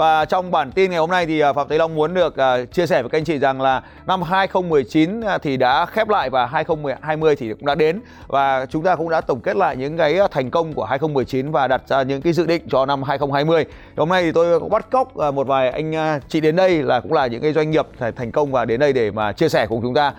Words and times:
Và 0.00 0.24
trong 0.24 0.50
bản 0.50 0.72
tin 0.72 0.90
ngày 0.90 1.00
hôm 1.00 1.10
nay 1.10 1.26
thì 1.26 1.40
à, 1.40 1.52
Phạm 1.52 1.68
Thế 1.68 1.78
Long 1.78 1.94
muốn 1.94 2.14
được 2.14 2.36
à, 2.36 2.64
chia 2.64 2.86
sẻ 2.86 3.02
với 3.02 3.10
các 3.10 3.18
anh 3.18 3.24
chị 3.24 3.38
rằng 3.38 3.60
là 3.60 3.82
năm 4.06 4.22
2019 4.22 5.20
à, 5.20 5.38
thì 5.38 5.56
đã 5.56 5.86
khép 5.86 6.08
lại 6.08 6.30
và 6.30 6.46
2020 6.46 7.36
thì 7.36 7.52
cũng 7.52 7.66
đã 7.66 7.74
đến 7.74 8.00
và 8.26 8.66
chúng 8.66 8.82
ta 8.82 8.96
cũng 8.96 9.10
đã 9.10 9.20
tổng 9.20 9.40
kết 9.40 9.56
lại 9.56 9.76
những 9.76 9.96
cái 9.96 10.18
thành 10.30 10.50
công 10.50 10.72
của 10.72 10.84
2019 10.84 11.50
và 11.50 11.68
đặt 11.68 11.82
ra 11.88 12.02
những 12.02 12.22
cái 12.22 12.32
dự 12.32 12.46
định 12.46 12.62
cho 12.70 12.86
năm 12.86 13.02
2020. 13.02 13.64
Hôm 13.96 14.08
nay 14.08 14.22
thì 14.22 14.32
tôi 14.32 14.60
cũng 14.60 14.70
bắt 14.70 14.90
cóc 14.90 15.16
một 15.16 15.46
vài 15.46 15.70
anh 15.70 16.20
chị 16.28 16.40
đến 16.40 16.56
đây 16.56 16.82
là 16.82 17.00
cũng 17.00 17.12
là 17.12 17.26
những 17.26 17.42
cái 17.42 17.52
doanh 17.52 17.70
nghiệp 17.70 17.86
thành 18.16 18.32
công 18.32 18.52
và 18.52 18.64
đến 18.64 18.80
đây 18.80 18.92
để 18.92 19.10
mà 19.10 19.32
chia 19.32 19.48
sẻ 19.48 19.66
cùng 19.66 19.82
chúng 19.82 19.94
ta 19.94 20.14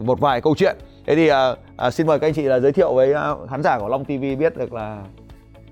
một 0.00 0.20
vài 0.20 0.40
câu 0.40 0.54
chuyện. 0.58 0.76
Thế 1.06 1.14
thì 1.14 1.30
xin 1.92 2.06
mời 2.06 2.18
các 2.18 2.26
anh 2.26 2.34
chị 2.34 2.42
là 2.42 2.58
giới 2.58 2.72
thiệu 2.72 2.94
với 2.94 3.14
khán 3.50 3.62
giả 3.62 3.78
của 3.78 3.88
Long 3.88 4.04
TV 4.04 4.38
biết 4.38 4.56
được 4.56 4.72
là 4.72 4.98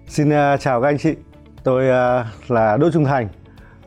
Xin 0.08 0.30
chào 0.60 0.82
các 0.82 0.88
anh 0.88 0.98
chị. 0.98 1.14
Tôi 1.66 1.84
uh, 1.84 2.50
là 2.50 2.76
Đỗ 2.76 2.90
Trung 2.90 3.04
Thành, 3.04 3.28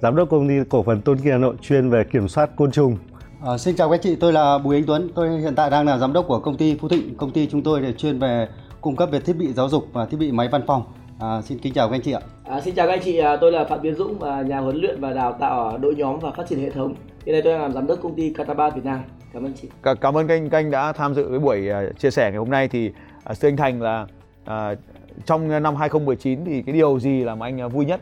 giám 0.01 0.15
đốc 0.15 0.29
công 0.29 0.47
ty 0.47 0.53
cổ 0.69 0.83
phần 0.83 1.01
Tôn 1.01 1.17
Kỳ 1.17 1.29
Hà 1.29 1.37
Nội 1.37 1.55
chuyên 1.61 1.89
về 1.89 2.03
kiểm 2.03 2.27
soát 2.27 2.49
côn 2.55 2.71
trùng. 2.71 2.97
À, 3.45 3.57
xin 3.57 3.75
chào 3.75 3.89
các 3.89 4.01
chị, 4.03 4.15
tôi 4.15 4.33
là 4.33 4.57
Bùi 4.57 4.75
Anh 4.75 4.83
Tuấn. 4.87 5.09
Tôi 5.15 5.39
hiện 5.39 5.55
tại 5.55 5.69
đang 5.69 5.85
là 5.85 5.97
giám 5.97 6.13
đốc 6.13 6.27
của 6.27 6.39
công 6.39 6.57
ty 6.57 6.77
Phú 6.77 6.87
Thịnh. 6.87 7.17
Công 7.17 7.31
ty 7.31 7.47
chúng 7.47 7.63
tôi 7.63 7.81
để 7.81 7.93
chuyên 7.93 8.19
về 8.19 8.47
cung 8.81 8.95
cấp 8.95 9.09
về 9.11 9.19
thiết 9.19 9.33
bị 9.33 9.53
giáo 9.53 9.69
dục 9.69 9.87
và 9.93 10.05
thiết 10.05 10.17
bị 10.17 10.31
máy 10.31 10.47
văn 10.51 10.61
phòng. 10.67 10.83
À, 11.19 11.41
xin 11.41 11.59
kính 11.59 11.73
chào 11.73 11.89
các 11.89 11.95
anh 11.95 12.01
chị 12.01 12.11
ạ. 12.11 12.21
À, 12.45 12.61
xin 12.61 12.75
chào 12.75 12.87
các 12.87 12.93
anh 12.93 13.01
chị, 13.03 13.17
à, 13.17 13.37
tôi 13.41 13.51
là 13.51 13.65
Phạm 13.65 13.79
Tiến 13.81 13.95
Dũng, 13.95 14.19
nhà 14.47 14.59
huấn 14.59 14.75
luyện 14.75 15.01
và 15.01 15.13
đào 15.13 15.37
tạo 15.39 15.69
ở 15.69 15.77
đội 15.77 15.95
nhóm 15.95 16.19
và 16.19 16.31
phát 16.31 16.43
triển 16.49 16.59
hệ 16.59 16.69
thống. 16.69 16.95
Hiện 17.25 17.33
nay 17.33 17.41
tôi 17.41 17.53
đang 17.53 17.61
làm 17.61 17.73
giám 17.73 17.87
đốc 17.87 17.99
công 18.03 18.15
ty 18.15 18.33
Kataba 18.33 18.69
Việt 18.69 18.85
Nam. 18.85 18.99
Cảm 19.33 19.45
ơn 19.45 19.53
chị. 19.61 19.67
Cảm 20.01 20.17
ơn 20.17 20.27
các 20.27 20.33
anh, 20.33 20.49
các 20.49 20.57
anh 20.57 20.71
đã 20.71 20.91
tham 20.91 21.15
dự 21.15 21.27
cái 21.29 21.39
buổi 21.39 21.69
chia 21.99 22.11
sẻ 22.11 22.23
ngày 22.23 22.37
hôm 22.37 22.49
nay. 22.49 22.67
Thì 22.67 22.91
uh, 23.31 23.37
Sư 23.37 23.47
Anh 23.47 23.57
Thành 23.57 23.81
là 23.81 24.05
uh, 24.43 24.77
trong 25.25 25.63
năm 25.63 25.75
2019 25.75 26.45
thì 26.45 26.61
cái 26.61 26.73
điều 26.73 26.99
gì 26.99 27.23
làm 27.23 27.43
anh 27.43 27.69
vui 27.69 27.85
nhất? 27.85 28.01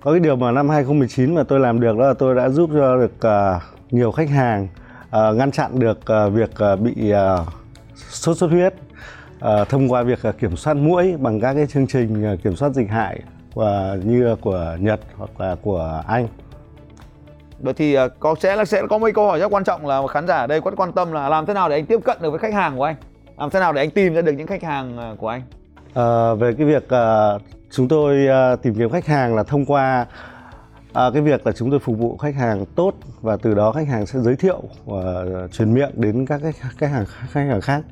Có 0.00 0.10
cái 0.10 0.20
điều 0.20 0.36
mà 0.36 0.52
năm 0.52 0.68
2019 0.68 1.34
mà 1.34 1.42
tôi 1.42 1.60
làm 1.60 1.80
được 1.80 1.98
đó 1.98 2.06
là 2.08 2.14
tôi 2.14 2.34
đã 2.34 2.48
giúp 2.48 2.70
cho 2.72 2.96
được 2.96 3.12
uh, 3.16 3.62
nhiều 3.90 4.12
khách 4.12 4.30
hàng 4.30 4.68
uh, 5.04 5.36
ngăn 5.36 5.50
chặn 5.50 5.78
được 5.78 5.98
uh, 5.98 6.32
việc 6.32 6.50
uh, 6.72 6.80
bị 6.80 7.12
uh, 7.12 7.48
sốt 7.96 8.36
xuất 8.36 8.50
huyết 8.50 8.74
uh, 9.38 9.68
thông 9.68 9.88
qua 9.88 10.02
việc 10.02 10.18
uh, 10.28 10.38
kiểm 10.38 10.56
soát 10.56 10.74
mũi 10.74 11.16
bằng 11.16 11.40
các 11.40 11.54
cái 11.54 11.66
chương 11.66 11.86
trình 11.86 12.34
uh, 12.34 12.42
kiểm 12.42 12.56
soát 12.56 12.68
dịch 12.68 12.90
hại 12.90 13.20
và 13.54 13.96
như 14.04 14.36
của 14.40 14.76
Nhật 14.80 15.00
hoặc 15.16 15.40
là 15.40 15.56
của 15.62 16.02
Anh. 16.06 16.28
Vậy 17.60 17.74
thì 17.74 17.96
có 18.18 18.34
sẽ 18.40 18.56
là 18.56 18.64
sẽ 18.64 18.82
có 18.90 18.98
mấy 18.98 19.12
câu 19.12 19.26
hỏi 19.26 19.38
rất 19.38 19.52
quan 19.52 19.64
trọng 19.64 19.86
là 19.86 20.06
khán 20.06 20.26
giả 20.26 20.36
ở 20.36 20.46
đây 20.46 20.60
rất 20.64 20.76
quan 20.76 20.92
tâm 20.92 21.12
là 21.12 21.28
làm 21.28 21.46
thế 21.46 21.54
nào 21.54 21.68
để 21.68 21.76
anh 21.76 21.86
tiếp 21.86 22.00
cận 22.04 22.16
được 22.20 22.30
với 22.30 22.38
khách 22.38 22.54
hàng 22.54 22.76
của 22.76 22.84
anh? 22.84 22.96
Làm 23.38 23.50
thế 23.50 23.60
nào 23.60 23.72
để 23.72 23.82
anh 23.82 23.90
tìm 23.90 24.14
ra 24.14 24.22
được 24.22 24.32
những 24.32 24.46
khách 24.46 24.62
hàng 24.62 25.16
của 25.18 25.28
anh? 25.28 25.42
À, 25.94 26.34
về 26.34 26.54
cái 26.54 26.66
việc 26.66 26.84
uh, 26.84 27.42
chúng 27.70 27.88
tôi 27.88 28.26
uh, 28.54 28.62
tìm 28.62 28.74
kiếm 28.74 28.90
khách 28.90 29.06
hàng 29.06 29.34
là 29.34 29.42
thông 29.42 29.64
qua 29.64 30.06
uh, 30.88 30.94
cái 30.94 31.22
việc 31.22 31.46
là 31.46 31.52
chúng 31.52 31.70
tôi 31.70 31.78
phục 31.78 31.98
vụ 31.98 32.16
khách 32.16 32.34
hàng 32.34 32.64
tốt 32.74 32.94
và 33.20 33.36
từ 33.36 33.54
đó 33.54 33.72
khách 33.72 33.88
hàng 33.88 34.06
sẽ 34.06 34.18
giới 34.20 34.36
thiệu 34.36 34.62
và 34.84 35.24
truyền 35.52 35.74
miệng 35.74 35.90
đến 35.94 36.26
các 36.26 36.40
cái 36.42 36.52
khách 36.52 36.90
hàng 36.90 37.04
khách 37.06 37.46
hàng 37.48 37.60
khác. 37.60 37.82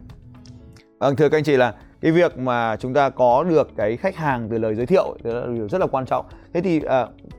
Vâng 0.99 1.17
thưa 1.17 1.29
các 1.29 1.39
anh 1.39 1.45
chị 1.45 1.57
là 1.57 1.75
cái 2.01 2.13
việc 2.13 2.39
mà 2.39 2.77
chúng 2.77 2.95
ta 2.95 3.11
có 3.11 3.45
được 3.45 3.71
cái 3.77 3.97
khách 3.97 4.17
hàng 4.17 4.49
từ 4.51 4.59
lời 4.59 4.75
giới 4.75 4.87
thiệu 4.87 5.17
là 5.23 5.43
điều 5.55 5.69
rất 5.69 5.81
là 5.81 5.87
quan 5.87 6.07
trọng. 6.07 6.27
Thế 6.55 6.61
thì 6.61 6.77
uh, 6.79 6.83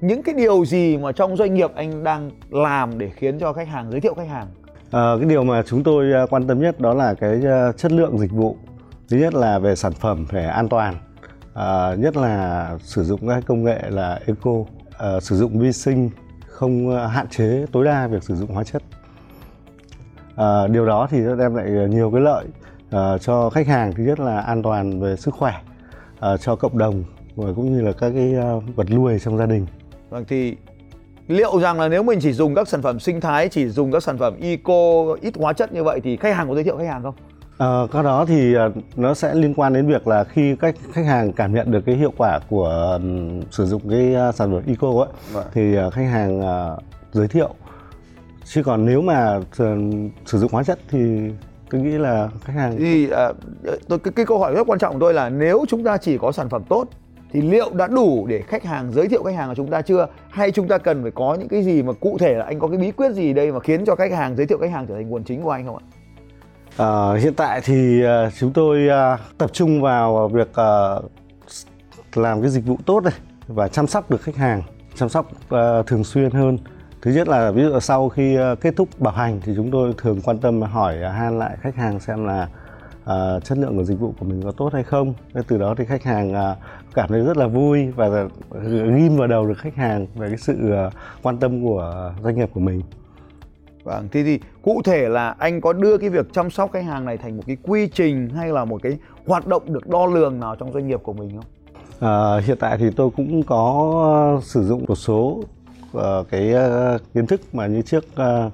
những 0.01 0.23
cái 0.23 0.35
điều 0.35 0.65
gì 0.65 0.97
mà 0.97 1.11
trong 1.11 1.37
doanh 1.37 1.53
nghiệp 1.53 1.71
anh 1.75 2.03
đang 2.03 2.31
làm 2.49 2.97
để 2.97 3.09
khiến 3.15 3.39
cho 3.39 3.53
khách 3.53 3.67
hàng 3.67 3.91
giới 3.91 4.01
thiệu 4.01 4.13
khách 4.13 4.29
hàng? 4.29 4.47
À, 4.91 5.11
cái 5.19 5.29
điều 5.29 5.43
mà 5.43 5.63
chúng 5.65 5.83
tôi 5.83 6.27
quan 6.29 6.47
tâm 6.47 6.61
nhất 6.61 6.79
đó 6.79 6.93
là 6.93 7.13
cái 7.13 7.41
chất 7.77 7.91
lượng 7.91 8.17
dịch 8.17 8.31
vụ 8.31 8.57
thứ 9.09 9.17
nhất 9.17 9.33
là 9.33 9.59
về 9.59 9.75
sản 9.75 9.93
phẩm 9.93 10.25
phải 10.25 10.45
an 10.45 10.69
toàn. 10.69 10.95
À, 11.53 11.95
nhất 11.95 12.17
là 12.17 12.77
sử 12.83 13.03
dụng 13.03 13.27
các 13.27 13.43
công 13.47 13.63
nghệ 13.63 13.83
là 13.89 14.19
eco 14.25 14.51
à, 14.97 15.19
sử 15.19 15.37
dụng 15.37 15.59
vi 15.59 15.71
sinh 15.71 16.09
không 16.47 16.89
ờ, 16.89 17.07
hạn 17.07 17.27
chế 17.29 17.65
tối 17.71 17.85
đa 17.85 18.07
việc 18.07 18.23
sử 18.23 18.35
dụng 18.35 18.51
hóa 18.51 18.63
chất. 18.63 18.83
À, 20.35 20.67
điều 20.67 20.85
đó 20.85 21.07
thì 21.11 21.19
nó 21.19 21.35
đem 21.35 21.55
lại 21.55 21.69
nhiều 21.69 22.11
cái 22.11 22.21
lợi 22.21 22.45
à, 22.91 23.17
cho 23.17 23.49
khách 23.49 23.67
hàng. 23.67 23.93
Thứ 23.93 24.03
nhất 24.03 24.19
là 24.19 24.39
an 24.39 24.63
toàn 24.63 24.99
về 24.99 25.15
sức 25.15 25.33
khỏe 25.33 25.53
à, 26.19 26.37
cho 26.37 26.55
cộng 26.55 26.77
đồng 26.77 27.03
và 27.35 27.53
cũng 27.55 27.71
như 27.75 27.81
là 27.81 27.91
các 27.91 28.11
cái 28.15 28.33
vật 28.75 28.89
nuôi 28.91 29.19
trong 29.19 29.37
gia 29.37 29.45
đình. 29.45 29.65
Vâng 30.09 30.25
thì 30.27 30.55
liệu 31.27 31.59
rằng 31.59 31.79
là 31.79 31.87
nếu 31.87 32.03
mình 32.03 32.19
chỉ 32.21 32.33
dùng 32.33 32.55
các 32.55 32.67
sản 32.67 32.81
phẩm 32.81 32.99
sinh 32.99 33.21
thái 33.21 33.49
chỉ 33.49 33.69
dùng 33.69 33.91
các 33.91 34.03
sản 34.03 34.17
phẩm 34.17 34.33
eco 34.41 35.15
ít 35.21 35.33
hóa 35.37 35.53
chất 35.53 35.73
như 35.73 35.83
vậy 35.83 36.01
thì 36.03 36.17
khách 36.17 36.35
hàng 36.35 36.47
có 36.47 36.55
giới 36.55 36.63
thiệu 36.63 36.77
khách 36.77 36.87
hàng 36.87 37.03
không? 37.03 37.15
Ờ, 37.59 37.87
cái 37.91 38.03
đó 38.03 38.25
thì 38.25 38.53
ờ, 38.53 38.71
nó 38.95 39.13
sẽ 39.13 39.35
liên 39.35 39.53
quan 39.53 39.73
đến 39.73 39.87
việc 39.87 40.07
là 40.07 40.23
khi 40.23 40.55
các 40.55 40.75
khách 40.93 41.05
hàng 41.05 41.33
cảm 41.33 41.53
nhận 41.53 41.71
được 41.71 41.81
cái 41.85 41.95
hiệu 41.95 42.13
quả 42.17 42.39
của 42.49 42.97
um, 43.01 43.41
sử 43.51 43.65
dụng 43.65 43.81
cái 43.89 44.15
uh, 44.29 44.35
sản 44.35 44.51
phẩm 44.51 44.61
eco 44.67 44.87
ấy 44.87 45.07
vâng. 45.31 45.47
thì 45.53 45.77
uh, 45.87 45.93
khách 45.93 46.05
hàng 46.11 46.39
uh, 46.39 46.79
giới 47.11 47.27
thiệu. 47.27 47.49
Chứ 48.45 48.63
còn 48.63 48.85
nếu 48.85 49.01
mà 49.01 49.37
uh, 49.37 49.45
sử 50.25 50.39
dụng 50.39 50.51
hóa 50.51 50.63
chất 50.63 50.79
thì 50.89 51.31
tôi 51.69 51.81
nghĩ 51.81 51.97
là 51.97 52.29
khách 52.43 52.53
hàng 52.53 52.75
thì 52.77 53.05
uh, 53.05 53.35
tôi 53.87 53.99
cái, 53.99 54.13
cái 54.15 54.25
câu 54.25 54.39
hỏi 54.39 54.53
rất 54.53 54.67
quan 54.67 54.79
trọng 54.79 54.93
của 54.93 54.99
tôi 54.99 55.13
là 55.13 55.29
nếu 55.29 55.65
chúng 55.67 55.83
ta 55.83 55.97
chỉ 55.97 56.17
có 56.17 56.31
sản 56.31 56.49
phẩm 56.49 56.63
tốt 56.69 56.87
thì 57.31 57.41
liệu 57.41 57.69
đã 57.73 57.87
đủ 57.87 58.27
để 58.27 58.41
khách 58.47 58.63
hàng 58.63 58.91
giới 58.91 59.07
thiệu 59.07 59.23
khách 59.23 59.35
hàng 59.35 59.49
của 59.49 59.55
chúng 59.55 59.67
ta 59.67 59.81
chưa? 59.81 60.07
Hay 60.29 60.51
chúng 60.51 60.67
ta 60.67 60.77
cần 60.77 61.01
phải 61.01 61.11
có 61.11 61.35
những 61.39 61.47
cái 61.47 61.63
gì 61.63 61.83
mà 61.83 61.93
cụ 61.93 62.17
thể 62.19 62.33
là 62.33 62.45
anh 62.45 62.59
có 62.59 62.67
cái 62.67 62.77
bí 62.77 62.91
quyết 62.91 63.11
gì 63.11 63.33
đây 63.33 63.51
mà 63.51 63.59
khiến 63.59 63.85
cho 63.85 63.95
khách 63.95 64.11
hàng 64.11 64.35
giới 64.35 64.45
thiệu 64.45 64.57
khách 64.57 64.71
hàng 64.71 64.85
trở 64.87 64.95
thành 64.95 65.09
nguồn 65.09 65.23
chính 65.23 65.41
của 65.41 65.51
anh 65.51 65.65
không 65.65 65.77
ạ 65.77 65.83
À, 66.77 67.13
hiện 67.13 67.33
tại 67.33 67.61
thì 67.63 68.03
uh, 68.03 68.33
chúng 68.39 68.53
tôi 68.53 68.87
uh, 68.87 69.19
tập 69.37 69.49
trung 69.53 69.81
vào 69.81 70.27
việc 70.27 70.49
uh, 70.49 71.11
làm 72.15 72.41
cái 72.41 72.49
dịch 72.49 72.65
vụ 72.65 72.77
tốt 72.85 73.03
này 73.03 73.13
và 73.47 73.67
chăm 73.67 73.87
sóc 73.87 74.11
được 74.11 74.21
khách 74.21 74.35
hàng, 74.35 74.61
chăm 74.95 75.09
sóc 75.09 75.31
uh, 75.31 75.87
thường 75.87 76.03
xuyên 76.03 76.31
hơn. 76.31 76.57
Thứ 77.01 77.11
nhất 77.11 77.27
là 77.27 77.51
ví 77.51 77.63
dụ 77.63 77.79
sau 77.79 78.09
khi 78.09 78.37
uh, 78.39 78.61
kết 78.61 78.73
thúc 78.75 78.89
bảo 78.99 79.13
hành 79.13 79.41
thì 79.43 79.53
chúng 79.55 79.71
tôi 79.71 79.93
thường 79.97 80.21
quan 80.21 80.37
tâm 80.37 80.61
hỏi 80.61 80.97
uh, 81.07 81.13
han 81.13 81.39
lại 81.39 81.57
khách 81.61 81.75
hàng 81.75 81.99
xem 81.99 82.25
là 82.25 82.47
uh, 83.03 83.43
chất 83.43 83.57
lượng 83.57 83.77
của 83.77 83.83
dịch 83.83 83.99
vụ 83.99 84.13
của 84.19 84.25
mình 84.25 84.41
có 84.43 84.51
tốt 84.51 84.73
hay 84.73 84.83
không. 84.83 85.13
Nên 85.33 85.43
từ 85.43 85.57
đó 85.57 85.75
thì 85.77 85.85
khách 85.85 86.03
hàng 86.03 86.31
uh, 86.31 86.57
cảm 86.93 87.09
thấy 87.09 87.21
rất 87.21 87.37
là 87.37 87.47
vui 87.47 87.91
và 87.91 88.09
ghim 88.63 89.17
vào 89.17 89.27
đầu 89.27 89.45
được 89.45 89.57
khách 89.57 89.75
hàng 89.75 90.07
về 90.15 90.27
cái 90.27 90.37
sự 90.37 90.57
uh, 90.87 90.93
quan 91.23 91.37
tâm 91.37 91.63
của 91.63 92.13
doanh 92.23 92.35
nghiệp 92.35 92.49
của 92.53 92.59
mình. 92.59 92.81
Vâng, 93.83 94.07
thế 94.11 94.23
thì 94.23 94.39
cụ 94.61 94.81
thể 94.85 95.09
là 95.09 95.35
anh 95.39 95.61
có 95.61 95.73
đưa 95.73 95.97
cái 95.97 96.09
việc 96.09 96.33
chăm 96.33 96.49
sóc 96.49 96.71
khách 96.73 96.85
hàng 96.85 97.05
này 97.05 97.17
thành 97.17 97.37
một 97.37 97.43
cái 97.47 97.57
quy 97.63 97.87
trình 97.87 98.29
hay 98.29 98.49
là 98.49 98.65
một 98.65 98.83
cái 98.83 98.97
hoạt 99.25 99.47
động 99.47 99.73
được 99.73 99.87
đo 99.87 100.05
lường 100.05 100.39
nào 100.39 100.55
trong 100.55 100.73
doanh 100.73 100.87
nghiệp 100.87 100.99
của 101.03 101.13
mình 101.13 101.29
không? 101.35 101.45
À, 101.99 102.39
hiện 102.45 102.57
tại 102.59 102.77
thì 102.77 102.85
tôi 102.95 103.09
cũng 103.17 103.43
có 103.43 104.41
sử 104.43 104.63
dụng 104.63 104.85
một 104.87 104.95
số 104.95 105.43
uh, 105.97 106.01
cái 106.31 106.53
uh, 106.53 107.01
kiến 107.13 107.27
thức 107.27 107.41
mà 107.53 107.67
như 107.67 107.81
trước 107.81 108.05
uh, 108.13 108.53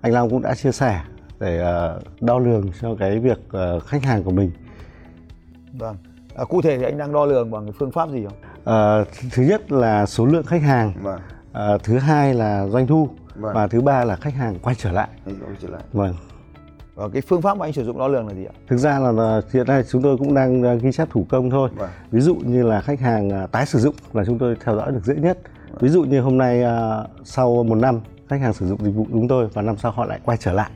anh 0.00 0.12
Long 0.12 0.30
cũng 0.30 0.42
đã 0.42 0.54
chia 0.54 0.72
sẻ 0.72 1.00
để 1.40 1.60
uh, 1.96 2.02
đo 2.20 2.38
lường 2.38 2.70
cho 2.80 2.94
cái 2.98 3.18
việc 3.18 3.38
uh, 3.76 3.82
khách 3.82 4.04
hàng 4.04 4.22
của 4.22 4.30
mình. 4.30 4.50
Vâng. 5.78 5.96
À, 6.36 6.44
cụ 6.44 6.62
thể 6.62 6.78
thì 6.78 6.84
anh 6.84 6.98
đang 6.98 7.12
đo 7.12 7.24
lường 7.24 7.50
bằng 7.50 7.64
cái 7.64 7.72
phương 7.78 7.90
pháp 7.90 8.10
gì 8.10 8.24
không? 8.24 8.38
À, 8.64 9.04
thứ 9.32 9.42
nhất 9.42 9.72
là 9.72 10.06
số 10.06 10.26
lượng 10.26 10.46
khách 10.46 10.62
hàng. 10.62 10.92
Vâng. 11.02 11.20
À, 11.52 11.78
thứ 11.84 11.98
hai 11.98 12.34
là 12.34 12.66
doanh 12.66 12.86
thu 12.86 13.08
vâng. 13.34 13.54
và 13.54 13.66
thứ 13.66 13.80
ba 13.80 14.04
là 14.04 14.16
khách 14.16 14.34
hàng 14.34 14.58
quay 14.62 14.74
trở 14.78 14.92
lại 14.92 15.08
quay 15.24 15.56
trở 15.60 15.68
lại 15.68 15.82
vâng 15.92 16.14
và 16.94 17.08
cái 17.12 17.22
phương 17.22 17.42
pháp 17.42 17.56
mà 17.56 17.66
anh 17.66 17.72
sử 17.72 17.84
dụng 17.84 17.98
đo 17.98 18.08
lường 18.08 18.28
là 18.28 18.34
gì 18.34 18.44
ạ? 18.44 18.54
Thực 18.68 18.76
ra 18.76 18.98
là, 18.98 19.12
là 19.12 19.40
hiện 19.52 19.66
nay 19.66 19.82
chúng 19.90 20.02
tôi 20.02 20.16
cũng 20.18 20.34
đang 20.34 20.78
ghi 20.78 20.92
chép 20.92 21.10
thủ 21.10 21.26
công 21.28 21.50
thôi. 21.50 21.70
Vâng. 21.76 21.90
Ví 22.10 22.20
dụ 22.20 22.34
như 22.34 22.62
là 22.62 22.80
khách 22.80 23.00
hàng 23.00 23.30
à, 23.30 23.46
tái 23.46 23.66
sử 23.66 23.78
dụng 23.78 23.94
là 24.12 24.24
chúng 24.26 24.38
tôi 24.38 24.56
theo 24.64 24.76
dõi 24.76 24.92
được 24.92 25.04
dễ 25.04 25.14
nhất. 25.14 25.38
ví 25.80 25.88
dụ 25.88 26.02
như 26.02 26.20
hôm 26.20 26.38
nay 26.38 26.62
uh, 26.62 27.10
sau 27.24 27.64
một 27.64 27.74
năm 27.74 28.00
khách 28.28 28.40
hàng 28.40 28.52
sử 28.52 28.66
dụng 28.66 28.84
dịch 28.84 28.90
vụ 28.90 29.06
chúng 29.12 29.28
tôi 29.28 29.48
và 29.52 29.62
năm 29.62 29.76
sau 29.76 29.92
họ 29.92 30.04
lại 30.04 30.20
quay 30.24 30.38
trở 30.38 30.52
lại 30.52 30.70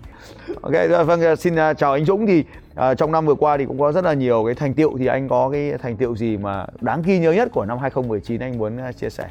Ok, 0.63 0.73
vâng 1.07 1.37
xin 1.37 1.55
chào 1.79 1.93
anh 1.93 2.05
Dũng 2.05 2.27
thì 2.27 2.45
uh, 2.73 2.99
trong 2.99 3.13
năm 3.13 3.27
vừa 3.27 3.35
qua 3.35 3.57
thì 3.57 3.65
cũng 3.65 3.79
có 3.79 3.93
rất 3.93 4.05
là 4.05 4.13
nhiều 4.13 4.45
cái 4.47 4.55
thành 4.55 4.75
tiệu 4.75 4.95
thì 4.99 5.07
anh 5.07 5.29
có 5.29 5.51
cái 5.51 5.73
thành 5.79 5.97
tiệu 5.97 6.17
gì 6.17 6.37
mà 6.37 6.67
đáng 6.81 7.03
ghi 7.03 7.19
nhớ 7.19 7.33
nhất 7.33 7.49
của 7.53 7.65
năm 7.65 7.79
2019 7.79 8.41
anh 8.41 8.59
muốn 8.59 8.79
chia 8.97 9.11
sẻ? 9.11 9.29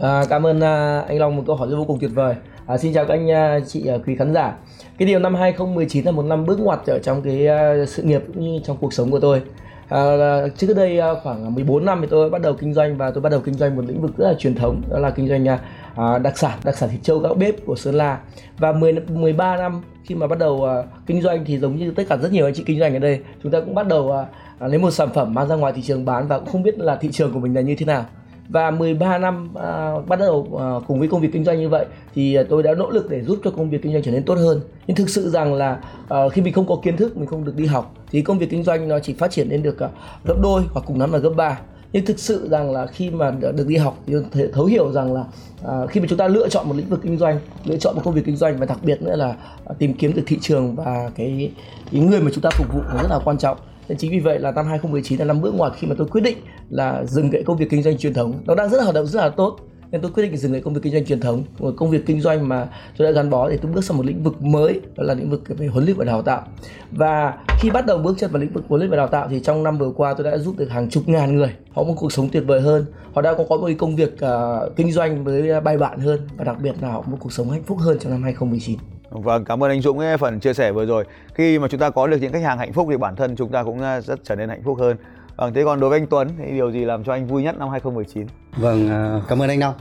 À, 0.00 0.24
cảm 0.28 0.46
ơn 0.46 0.60
à, 0.60 1.04
anh 1.08 1.18
Long 1.18 1.36
một 1.36 1.42
câu 1.46 1.56
hỏi 1.56 1.68
vô 1.68 1.84
cùng 1.84 1.98
tuyệt 2.00 2.10
vời. 2.14 2.34
À, 2.66 2.78
xin 2.78 2.92
chào 2.92 3.04
các 3.04 3.14
anh 3.14 3.30
à, 3.30 3.60
chị 3.66 3.86
à, 3.86 3.96
quý 4.06 4.16
khán 4.16 4.34
giả. 4.34 4.54
Cái 4.98 5.08
điều 5.08 5.18
năm 5.18 5.34
2019 5.34 6.04
là 6.04 6.10
một 6.10 6.22
năm 6.22 6.46
bước 6.46 6.60
ngoặt 6.60 6.86
ở 6.86 6.98
trong 6.98 7.22
cái 7.22 7.46
à, 7.46 7.74
sự 7.86 8.02
nghiệp 8.02 8.22
cũng 8.26 8.40
như 8.40 8.60
trong 8.64 8.76
cuộc 8.80 8.92
sống 8.92 9.10
của 9.10 9.20
tôi. 9.20 9.42
À, 9.88 10.00
trước 10.56 10.74
đây 10.76 10.98
à, 10.98 11.08
khoảng 11.22 11.54
14 11.54 11.84
năm 11.84 11.98
thì 12.02 12.06
tôi 12.10 12.30
bắt 12.30 12.42
đầu 12.42 12.54
kinh 12.54 12.74
doanh 12.74 12.96
và 12.96 13.10
tôi 13.10 13.22
bắt 13.22 13.28
đầu 13.28 13.40
kinh 13.40 13.54
doanh 13.54 13.76
một 13.76 13.82
lĩnh 13.86 14.02
vực 14.02 14.16
rất 14.16 14.28
là 14.28 14.34
truyền 14.34 14.54
thống 14.54 14.82
đó 14.90 14.98
là 14.98 15.10
kinh 15.10 15.28
doanh 15.28 15.48
à, 15.48 15.58
à 15.96 16.18
đặc 16.18 16.38
sản 16.38 16.58
đặc 16.64 16.76
sản 16.76 16.90
thịt 16.90 17.00
trâu 17.02 17.18
gạo 17.18 17.34
bếp 17.34 17.66
của 17.66 17.76
Sơn 17.76 17.94
La 17.94 18.18
và 18.58 18.72
10 18.72 18.92
13 18.92 19.56
năm 19.56 19.82
khi 20.04 20.14
mà 20.14 20.26
bắt 20.26 20.38
đầu 20.38 20.64
à, 20.64 20.82
kinh 21.06 21.22
doanh 21.22 21.44
thì 21.44 21.58
giống 21.58 21.76
như 21.76 21.90
tất 21.90 22.02
cả 22.08 22.16
rất 22.16 22.32
nhiều 22.32 22.46
anh 22.46 22.54
chị 22.54 22.62
kinh 22.66 22.80
doanh 22.80 22.92
ở 22.92 22.98
đây 22.98 23.20
chúng 23.42 23.52
ta 23.52 23.60
cũng 23.60 23.74
bắt 23.74 23.86
đầu 23.86 24.12
à, 24.12 24.26
à, 24.58 24.66
lấy 24.66 24.78
một 24.78 24.90
sản 24.90 25.08
phẩm 25.14 25.34
mang 25.34 25.48
ra 25.48 25.56
ngoài 25.56 25.72
thị 25.76 25.82
trường 25.82 26.04
bán 26.04 26.28
và 26.28 26.38
cũng 26.38 26.48
không 26.48 26.62
biết 26.62 26.78
là 26.78 26.96
thị 26.96 27.08
trường 27.12 27.32
của 27.32 27.38
mình 27.38 27.54
là 27.54 27.60
như 27.60 27.74
thế 27.78 27.86
nào 27.86 28.04
và 28.50 28.70
13 28.70 29.18
năm 29.18 29.48
à, 29.54 29.94
bắt 30.08 30.18
đầu 30.18 30.58
à, 30.60 30.66
cùng 30.86 30.98
với 30.98 31.08
công 31.08 31.20
việc 31.20 31.28
kinh 31.32 31.44
doanh 31.44 31.58
như 31.58 31.68
vậy 31.68 31.86
thì 32.14 32.34
à, 32.34 32.42
tôi 32.48 32.62
đã 32.62 32.74
nỗ 32.74 32.90
lực 32.90 33.10
để 33.10 33.22
giúp 33.22 33.38
cho 33.44 33.50
công 33.50 33.70
việc 33.70 33.82
kinh 33.82 33.92
doanh 33.92 34.02
trở 34.02 34.10
nên 34.10 34.22
tốt 34.22 34.34
hơn. 34.34 34.60
Nhưng 34.86 34.96
thực 34.96 35.08
sự 35.08 35.30
rằng 35.30 35.54
là 35.54 35.80
à, 36.08 36.28
khi 36.32 36.42
mình 36.42 36.52
không 36.52 36.66
có 36.66 36.76
kiến 36.82 36.96
thức 36.96 37.16
mình 37.16 37.26
không 37.26 37.44
được 37.44 37.56
đi 37.56 37.66
học 37.66 37.94
thì 38.10 38.22
công 38.22 38.38
việc 38.38 38.50
kinh 38.50 38.64
doanh 38.64 38.88
nó 38.88 38.98
chỉ 38.98 39.14
phát 39.14 39.30
triển 39.30 39.48
lên 39.48 39.62
được 39.62 39.78
à, 39.78 39.88
gấp 40.24 40.34
đôi 40.42 40.62
hoặc 40.72 40.84
cùng 40.86 41.00
lắm 41.00 41.12
là 41.12 41.18
gấp 41.18 41.30
ba. 41.36 41.60
Nhưng 41.92 42.06
thực 42.06 42.18
sự 42.18 42.48
rằng 42.48 42.70
là 42.70 42.86
khi 42.86 43.10
mà 43.10 43.30
được 43.30 43.66
đi 43.68 43.76
học 43.76 43.98
thì 44.06 44.42
thấu 44.52 44.64
hiểu 44.64 44.92
rằng 44.92 45.12
là 45.12 45.24
à, 45.64 45.86
khi 45.88 46.00
mà 46.00 46.06
chúng 46.08 46.18
ta 46.18 46.28
lựa 46.28 46.48
chọn 46.48 46.68
một 46.68 46.76
lĩnh 46.76 46.88
vực 46.88 47.00
kinh 47.02 47.18
doanh 47.18 47.38
lựa 47.64 47.76
chọn 47.76 47.96
một 47.96 48.02
công 48.04 48.14
việc 48.14 48.22
kinh 48.24 48.36
doanh 48.36 48.58
và 48.58 48.66
đặc 48.66 48.78
biệt 48.82 49.02
nữa 49.02 49.16
là 49.16 49.36
à, 49.64 49.74
tìm 49.78 49.94
kiếm 49.94 50.14
được 50.14 50.22
thị 50.26 50.38
trường 50.40 50.76
và 50.76 51.10
cái, 51.16 51.52
cái 51.92 52.00
người 52.00 52.20
mà 52.20 52.30
chúng 52.34 52.42
ta 52.42 52.50
phục 52.52 52.66
vụ 52.74 52.80
nó 52.94 53.02
rất 53.02 53.08
là 53.10 53.18
quan 53.24 53.38
trọng 53.38 53.58
nên 53.90 53.98
chính 53.98 54.10
vì 54.10 54.20
vậy 54.20 54.38
là 54.38 54.50
năm 54.50 54.66
2019 54.66 55.18
là 55.18 55.24
năm 55.24 55.40
bước 55.40 55.54
ngoặt 55.54 55.72
khi 55.76 55.86
mà 55.86 55.94
tôi 55.98 56.06
quyết 56.06 56.20
định 56.20 56.38
là 56.68 57.04
dừng 57.04 57.30
cái 57.30 57.42
công 57.42 57.56
việc 57.56 57.70
kinh 57.70 57.82
doanh 57.82 57.98
truyền 57.98 58.14
thống. 58.14 58.32
Nó 58.44 58.54
đang 58.54 58.70
rất 58.70 58.78
là 58.78 58.82
hoạt 58.82 58.94
động 58.94 59.06
rất 59.06 59.20
là 59.20 59.28
tốt. 59.28 59.56
Nên 59.90 60.00
tôi 60.00 60.10
quyết 60.10 60.22
định 60.22 60.36
dừng 60.36 60.52
lại 60.52 60.60
công 60.60 60.74
việc 60.74 60.80
kinh 60.82 60.92
doanh 60.92 61.04
truyền 61.04 61.20
thống. 61.20 61.44
Một 61.58 61.74
công 61.76 61.90
việc 61.90 62.06
kinh 62.06 62.20
doanh 62.20 62.48
mà 62.48 62.68
tôi 62.98 63.08
đã 63.08 63.12
gắn 63.12 63.30
bó 63.30 63.48
để 63.48 63.58
tôi 63.62 63.72
bước 63.72 63.84
sang 63.84 63.96
một 63.96 64.06
lĩnh 64.06 64.22
vực 64.22 64.42
mới 64.42 64.80
đó 64.96 65.04
là 65.04 65.14
lĩnh 65.14 65.30
vực 65.30 65.42
về 65.48 65.66
huấn 65.66 65.84
luyện 65.84 65.96
và 65.96 66.04
đào 66.04 66.22
tạo. 66.22 66.42
Và 66.90 67.34
khi 67.60 67.70
bắt 67.70 67.86
đầu 67.86 67.98
bước 67.98 68.18
chân 68.18 68.30
vào 68.30 68.42
lĩnh 68.42 68.52
vực 68.52 68.64
huấn 68.68 68.80
luyện 68.80 68.90
và 68.90 68.96
đào 68.96 69.08
tạo 69.08 69.28
thì 69.30 69.40
trong 69.40 69.62
năm 69.62 69.78
vừa 69.78 69.90
qua 69.90 70.14
tôi 70.14 70.30
đã 70.30 70.38
giúp 70.38 70.58
được 70.58 70.70
hàng 70.70 70.90
chục 70.90 71.08
ngàn 71.08 71.36
người 71.36 71.54
họ 71.70 71.82
một 71.82 71.94
cuộc 71.96 72.12
sống 72.12 72.28
tuyệt 72.32 72.42
vời 72.46 72.60
hơn. 72.60 72.84
Họ 73.12 73.22
đã 73.22 73.34
có 73.34 73.44
có 73.48 73.56
một 73.56 73.68
công 73.78 73.96
việc 73.96 74.14
uh, 74.14 74.76
kinh 74.76 74.92
doanh 74.92 75.24
với 75.24 75.60
bài 75.60 75.78
bản 75.78 76.00
hơn 76.00 76.20
và 76.36 76.44
đặc 76.44 76.56
biệt 76.62 76.74
là 76.80 76.88
họ 76.88 77.02
một 77.06 77.16
cuộc 77.20 77.32
sống 77.32 77.50
hạnh 77.50 77.62
phúc 77.62 77.78
hơn 77.80 77.98
trong 78.00 78.12
năm 78.12 78.22
2019 78.22 78.99
Vâng, 79.10 79.44
cảm 79.44 79.62
ơn 79.62 79.70
anh 79.70 79.80
Dũng 79.80 79.98
cái 79.98 80.16
phần 80.16 80.40
chia 80.40 80.54
sẻ 80.54 80.72
vừa 80.72 80.86
rồi. 80.86 81.04
Khi 81.34 81.58
mà 81.58 81.68
chúng 81.68 81.80
ta 81.80 81.90
có 81.90 82.06
được 82.06 82.16
những 82.20 82.32
khách 82.32 82.42
hàng 82.42 82.58
hạnh 82.58 82.72
phúc 82.72 82.86
thì 82.90 82.96
bản 82.96 83.16
thân 83.16 83.36
chúng 83.36 83.52
ta 83.52 83.62
cũng 83.62 83.82
à, 83.82 84.00
rất 84.00 84.20
trở 84.24 84.36
nên 84.36 84.48
hạnh 84.48 84.62
phúc 84.64 84.78
hơn. 84.78 84.96
Vâng, 85.36 85.54
thế 85.54 85.64
còn 85.64 85.80
đối 85.80 85.90
với 85.90 85.98
anh 85.98 86.06
Tuấn 86.06 86.28
thì 86.38 86.52
điều 86.52 86.70
gì 86.70 86.84
làm 86.84 87.04
cho 87.04 87.12
anh 87.12 87.26
vui 87.26 87.42
nhất 87.42 87.58
năm 87.58 87.68
2019? 87.68 88.26
Vâng, 88.56 88.88
à, 88.88 89.20
cảm 89.28 89.42
ơn 89.42 89.48
anh 89.48 89.60
Long. 89.60 89.74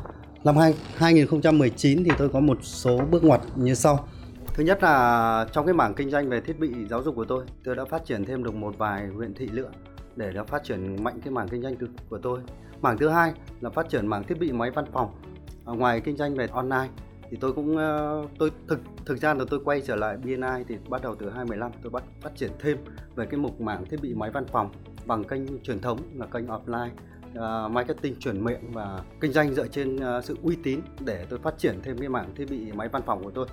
Năm 0.43 0.55
2019 0.95 2.03
thì 2.03 2.11
tôi 2.17 2.29
có 2.29 2.39
một 2.39 2.57
số 2.61 3.01
bước 3.11 3.23
ngoặt 3.23 3.41
như 3.55 3.73
sau. 3.73 4.07
Thứ 4.53 4.63
nhất 4.63 4.83
là 4.83 5.45
trong 5.51 5.65
cái 5.65 5.73
mảng 5.73 5.93
kinh 5.93 6.09
doanh 6.09 6.29
về 6.29 6.41
thiết 6.41 6.59
bị 6.59 6.69
giáo 6.89 7.03
dục 7.03 7.15
của 7.15 7.25
tôi, 7.25 7.45
tôi 7.63 7.75
đã 7.75 7.85
phát 7.85 8.05
triển 8.05 8.25
thêm 8.25 8.43
được 8.43 8.55
một 8.55 8.77
vài 8.77 9.07
huyện 9.07 9.33
thị 9.33 9.49
lựa 9.51 9.69
để 10.15 10.31
nó 10.33 10.43
phát 10.43 10.63
triển 10.63 11.03
mạnh 11.03 11.19
cái 11.23 11.31
mảng 11.31 11.47
kinh 11.47 11.61
doanh 11.61 11.75
của 12.09 12.17
tôi. 12.17 12.39
Mảng 12.81 12.97
thứ 12.97 13.09
hai 13.09 13.33
là 13.61 13.69
phát 13.69 13.89
triển 13.89 14.07
mảng 14.07 14.23
thiết 14.23 14.39
bị 14.39 14.51
máy 14.51 14.71
văn 14.71 14.85
phòng. 14.93 15.11
Ở 15.65 15.73
ngoài 15.73 16.01
kinh 16.01 16.17
doanh 16.17 16.35
về 16.35 16.47
online 16.51 16.87
thì 17.31 17.37
tôi 17.41 17.53
cũng 17.53 17.77
ờ, 17.77 18.23
tôi 18.39 18.51
thực 18.67 18.79
thực 19.05 19.17
ra 19.21 19.33
là 19.33 19.45
tôi 19.49 19.59
quay 19.65 19.81
trở 19.81 19.95
lại 19.95 20.17
BNI 20.17 20.63
thì 20.67 20.77
bắt 20.89 21.01
đầu 21.01 21.15
từ 21.15 21.29
2015 21.29 21.71
tôi 21.83 21.89
bắt 21.89 22.03
phát 22.21 22.35
triển 22.35 22.51
thêm 22.59 22.77
về 23.15 23.25
cái 23.25 23.39
mục 23.39 23.61
mảng 23.61 23.85
thiết 23.85 23.97
bị 24.01 24.13
máy 24.13 24.31
văn 24.31 24.45
phòng 24.51 24.69
bằng 25.05 25.23
kênh 25.23 25.63
truyền 25.63 25.79
thống 25.79 25.99
là 26.15 26.25
kênh 26.25 26.47
offline 26.47 26.89
uh, 27.31 27.71
marketing 27.71 28.15
chuyển 28.19 28.43
miệng 28.43 28.71
và 28.71 29.03
kinh 29.21 29.33
doanh 29.33 29.53
dựa 29.53 29.67
trên 29.67 29.95
uh, 29.95 30.23
sự 30.23 30.37
uy 30.43 30.57
tín 30.63 30.79
để 31.05 31.25
tôi 31.29 31.39
phát 31.39 31.57
triển 31.57 31.79
thêm 31.83 31.97
cái 31.97 32.09
mảng 32.09 32.35
thiết 32.35 32.45
bị 32.49 32.71
máy 32.71 32.87
văn 32.87 33.01
phòng 33.05 33.23
của 33.23 33.31
tôi. 33.31 33.47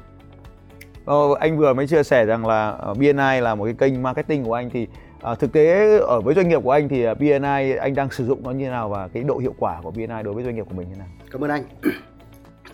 Ờ, 1.04 1.34
anh 1.40 1.58
vừa 1.58 1.74
mới 1.74 1.86
chia 1.86 2.02
sẻ 2.02 2.24
rằng 2.24 2.46
là 2.46 2.78
BNI 2.98 3.40
là 3.40 3.54
một 3.54 3.64
cái 3.64 3.74
kênh 3.74 4.02
marketing 4.02 4.44
của 4.44 4.54
anh 4.54 4.70
thì 4.70 4.86
à, 5.22 5.34
thực 5.34 5.52
tế 5.52 5.98
ở 5.98 6.20
với 6.20 6.34
doanh 6.34 6.48
nghiệp 6.48 6.60
của 6.64 6.70
anh 6.70 6.88
thì 6.88 7.04
BNI 7.18 7.76
anh 7.80 7.94
đang 7.94 8.10
sử 8.10 8.26
dụng 8.26 8.42
nó 8.42 8.50
như 8.50 8.64
thế 8.64 8.70
nào 8.70 8.88
và 8.88 9.08
cái 9.08 9.22
độ 9.22 9.38
hiệu 9.38 9.54
quả 9.58 9.80
của 9.82 9.90
BNI 9.90 10.22
đối 10.24 10.34
với 10.34 10.44
doanh 10.44 10.54
nghiệp 10.56 10.66
của 10.68 10.74
mình 10.74 10.88
như 10.88 10.94
thế 10.94 10.98
nào? 10.98 11.08
Cảm 11.30 11.44
ơn 11.44 11.50
anh 11.50 11.62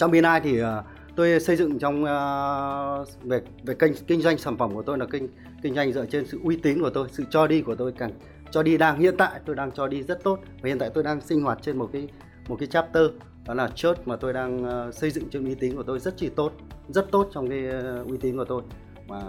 trong 0.02 0.10
BNI 0.10 0.40
thì 0.42 0.58
ờ, 0.58 0.82
tôi 1.16 1.40
xây 1.40 1.56
dựng 1.56 1.78
trong 1.78 2.04
ờ, 2.04 3.04
về 3.22 3.40
về 3.62 3.74
kênh 3.74 3.92
kinh 4.06 4.20
doanh 4.20 4.38
sản 4.38 4.56
phẩm 4.56 4.74
của 4.74 4.82
tôi 4.82 4.98
là 4.98 5.06
kinh 5.06 5.28
kinh 5.62 5.74
doanh 5.74 5.92
dựa 5.92 6.06
trên 6.06 6.26
sự 6.26 6.40
uy 6.44 6.56
tín 6.56 6.80
của 6.80 6.90
tôi, 6.90 7.08
sự 7.12 7.24
cho 7.30 7.46
đi 7.46 7.62
của 7.62 7.74
tôi 7.74 7.92
càng 7.98 8.10
cho 8.50 8.62
đi 8.62 8.78
đang 8.78 8.98
hiện 8.98 9.14
tại 9.18 9.40
tôi 9.46 9.56
đang 9.56 9.72
cho 9.72 9.86
đi 9.86 10.02
rất 10.02 10.24
tốt. 10.24 10.38
Và 10.62 10.68
hiện 10.68 10.78
tại 10.78 10.90
tôi 10.94 11.04
đang 11.04 11.20
sinh 11.20 11.42
hoạt 11.42 11.58
trên 11.62 11.78
một 11.78 11.90
cái 11.92 12.08
một 12.48 12.56
cái 12.58 12.68
chapter 12.68 13.02
đó 13.46 13.54
là 13.54 13.68
church 13.74 14.08
mà 14.08 14.16
tôi 14.16 14.32
đang 14.32 14.64
ờ, 14.64 14.92
xây 14.92 15.10
dựng 15.10 15.24
trên 15.30 15.44
uy 15.44 15.54
tín 15.54 15.76
của 15.76 15.82
tôi 15.82 15.98
rất 15.98 16.16
chi 16.16 16.28
tốt 16.36 16.52
rất 16.88 17.10
tốt 17.10 17.30
trong 17.34 17.50
cái 17.50 17.66
uy 18.08 18.16
tín 18.16 18.36
của 18.36 18.44
tôi 18.44 18.62
mà 19.08 19.22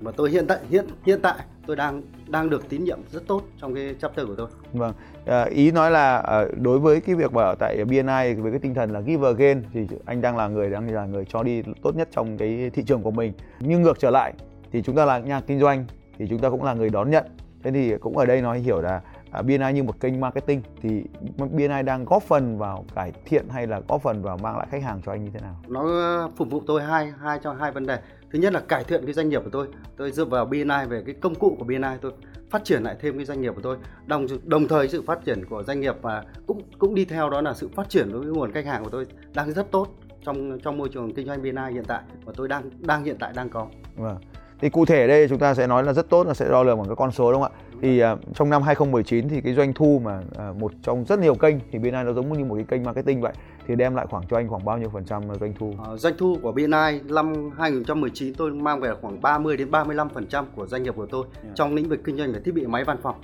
mà 0.00 0.10
tôi 0.16 0.30
hiện 0.30 0.46
tại 0.46 0.58
hiện 0.70 0.86
hiện 1.06 1.20
tại 1.22 1.38
tôi 1.66 1.76
đang 1.76 2.02
đang 2.28 2.50
được 2.50 2.68
tín 2.68 2.84
nhiệm 2.84 2.98
rất 3.10 3.26
tốt 3.26 3.42
trong 3.60 3.74
cái 3.74 3.94
chapter 4.00 4.26
của 4.26 4.34
tôi. 4.34 4.48
Vâng, 4.72 4.92
à, 5.26 5.44
ý 5.44 5.70
nói 5.70 5.90
là 5.90 6.18
à, 6.18 6.44
đối 6.60 6.78
với 6.78 7.00
cái 7.00 7.14
việc 7.14 7.32
mà 7.32 7.42
ở 7.42 7.54
tại 7.58 7.84
BNI 7.84 8.34
với 8.34 8.50
cái 8.50 8.60
tinh 8.60 8.74
thần 8.74 8.90
là 8.90 9.00
give 9.00 9.28
again 9.28 9.62
thì 9.72 9.86
anh 10.04 10.20
đang 10.20 10.36
là 10.36 10.48
người 10.48 10.70
đang 10.70 10.94
là 10.94 11.04
người 11.04 11.24
cho 11.24 11.42
đi 11.42 11.62
tốt 11.82 11.96
nhất 11.96 12.08
trong 12.10 12.38
cái 12.38 12.70
thị 12.74 12.82
trường 12.86 13.02
của 13.02 13.10
mình. 13.10 13.32
Nhưng 13.60 13.82
ngược 13.82 13.98
trở 13.98 14.10
lại 14.10 14.32
thì 14.72 14.82
chúng 14.82 14.96
ta 14.96 15.04
là 15.04 15.18
nhà 15.18 15.40
kinh 15.40 15.60
doanh 15.60 15.84
thì 16.18 16.26
chúng 16.30 16.38
ta 16.38 16.50
cũng 16.50 16.64
là 16.64 16.74
người 16.74 16.90
đón 16.90 17.10
nhận 17.10 17.24
thế 17.62 17.70
thì 17.70 17.98
cũng 18.00 18.18
ở 18.18 18.26
đây 18.26 18.42
nói 18.42 18.58
hiểu 18.58 18.80
là 18.80 19.00
à, 19.30 19.42
BNI 19.42 19.72
như 19.74 19.82
một 19.82 20.00
kênh 20.00 20.20
marketing 20.20 20.62
thì 20.82 21.04
BNI 21.36 21.82
đang 21.84 22.04
góp 22.04 22.22
phần 22.22 22.58
vào 22.58 22.84
cải 22.94 23.12
thiện 23.24 23.48
hay 23.48 23.66
là 23.66 23.80
góp 23.88 24.02
phần 24.02 24.22
vào 24.22 24.36
mang 24.36 24.58
lại 24.58 24.66
khách 24.70 24.82
hàng 24.82 25.00
cho 25.06 25.12
anh 25.12 25.24
như 25.24 25.30
thế 25.34 25.40
nào? 25.40 25.56
Nó 25.68 26.30
phục 26.36 26.50
vụ 26.50 26.62
tôi 26.66 26.82
hai 26.82 27.12
hai 27.22 27.38
cho 27.42 27.52
hai 27.52 27.72
vấn 27.72 27.86
đề. 27.86 27.98
Thứ 28.32 28.38
nhất 28.38 28.52
là 28.52 28.60
cải 28.60 28.84
thiện 28.84 29.04
cái 29.04 29.12
doanh 29.12 29.28
nghiệp 29.28 29.40
của 29.44 29.50
tôi. 29.50 29.66
Tôi 29.96 30.12
dựa 30.12 30.24
vào 30.24 30.44
BNI 30.44 30.86
về 30.88 31.02
cái 31.06 31.14
công 31.20 31.34
cụ 31.34 31.56
của 31.58 31.64
BNI 31.64 31.96
tôi 32.00 32.12
phát 32.50 32.64
triển 32.64 32.82
lại 32.82 32.96
thêm 33.00 33.16
cái 33.16 33.24
doanh 33.24 33.40
nghiệp 33.40 33.54
của 33.54 33.62
tôi. 33.62 33.76
Đồng 34.06 34.26
đồng 34.44 34.68
thời 34.68 34.88
sự 34.88 35.02
phát 35.02 35.24
triển 35.24 35.44
của 35.44 35.62
doanh 35.62 35.80
nghiệp 35.80 35.94
và 36.02 36.24
cũng 36.46 36.62
cũng 36.78 36.94
đi 36.94 37.04
theo 37.04 37.30
đó 37.30 37.40
là 37.40 37.54
sự 37.54 37.68
phát 37.76 37.88
triển 37.88 38.12
đối 38.12 38.20
với 38.20 38.30
nguồn 38.32 38.52
khách 38.52 38.66
hàng 38.66 38.84
của 38.84 38.90
tôi 38.90 39.06
đang 39.34 39.52
rất 39.52 39.70
tốt 39.70 39.88
trong 40.24 40.58
trong 40.60 40.78
môi 40.78 40.88
trường 40.88 41.14
kinh 41.14 41.26
doanh 41.26 41.42
BNI 41.42 41.72
hiện 41.72 41.84
tại 41.88 42.02
và 42.24 42.32
tôi 42.36 42.48
đang 42.48 42.70
đang 42.78 43.04
hiện 43.04 43.16
tại 43.20 43.32
đang 43.36 43.48
có. 43.48 43.66
Vâng 43.96 44.16
thì 44.60 44.70
cụ 44.70 44.84
thể 44.84 45.06
đây 45.06 45.28
chúng 45.28 45.38
ta 45.38 45.54
sẽ 45.54 45.66
nói 45.66 45.84
là 45.84 45.92
rất 45.92 46.10
tốt 46.10 46.26
là 46.26 46.34
sẽ 46.34 46.48
đo 46.48 46.62
lường 46.62 46.78
bằng 46.78 46.86
cái 46.86 46.96
con 46.96 47.10
số 47.10 47.32
đúng 47.32 47.42
không 47.42 47.52
ạ 47.52 47.58
thì 47.82 48.02
uh, 48.04 48.18
trong 48.34 48.50
năm 48.50 48.62
2019 48.62 49.28
thì 49.28 49.40
cái 49.40 49.54
doanh 49.54 49.72
thu 49.72 50.00
mà 50.04 50.18
uh, 50.50 50.56
một 50.56 50.72
trong 50.82 51.04
rất 51.04 51.18
nhiều 51.18 51.34
kênh 51.34 51.56
thì 51.72 51.78
BNI 51.78 51.90
nó 51.90 52.12
giống 52.12 52.38
như 52.38 52.44
một 52.44 52.54
cái 52.54 52.64
kênh 52.68 52.84
marketing 52.84 53.20
vậy 53.20 53.32
thì 53.70 53.76
đem 53.76 53.94
lại 53.94 54.06
khoảng 54.10 54.26
cho 54.30 54.36
anh 54.36 54.48
khoảng 54.48 54.64
bao 54.64 54.78
nhiêu 54.78 54.88
phần 54.92 55.04
trăm 55.04 55.22
doanh 55.40 55.54
thu? 55.58 55.74
Uh, 55.92 56.00
doanh 56.00 56.14
thu 56.18 56.38
của 56.42 56.52
BNI 56.52 57.00
năm 57.04 57.50
2019 57.58 58.34
tôi 58.34 58.50
mang 58.50 58.80
về 58.80 58.94
khoảng 59.00 59.20
30 59.20 59.56
đến 59.56 59.70
35 59.70 60.08
phần 60.08 60.26
trăm 60.26 60.44
của 60.56 60.66
doanh 60.66 60.82
nghiệp 60.82 60.94
của 60.96 61.06
tôi 61.06 61.24
yeah. 61.42 61.56
trong 61.56 61.74
lĩnh 61.74 61.88
vực 61.88 62.00
kinh 62.04 62.16
doanh 62.16 62.32
về 62.32 62.40
thiết 62.44 62.54
bị 62.54 62.66
máy 62.66 62.84
văn 62.84 62.96
phòng 63.02 63.16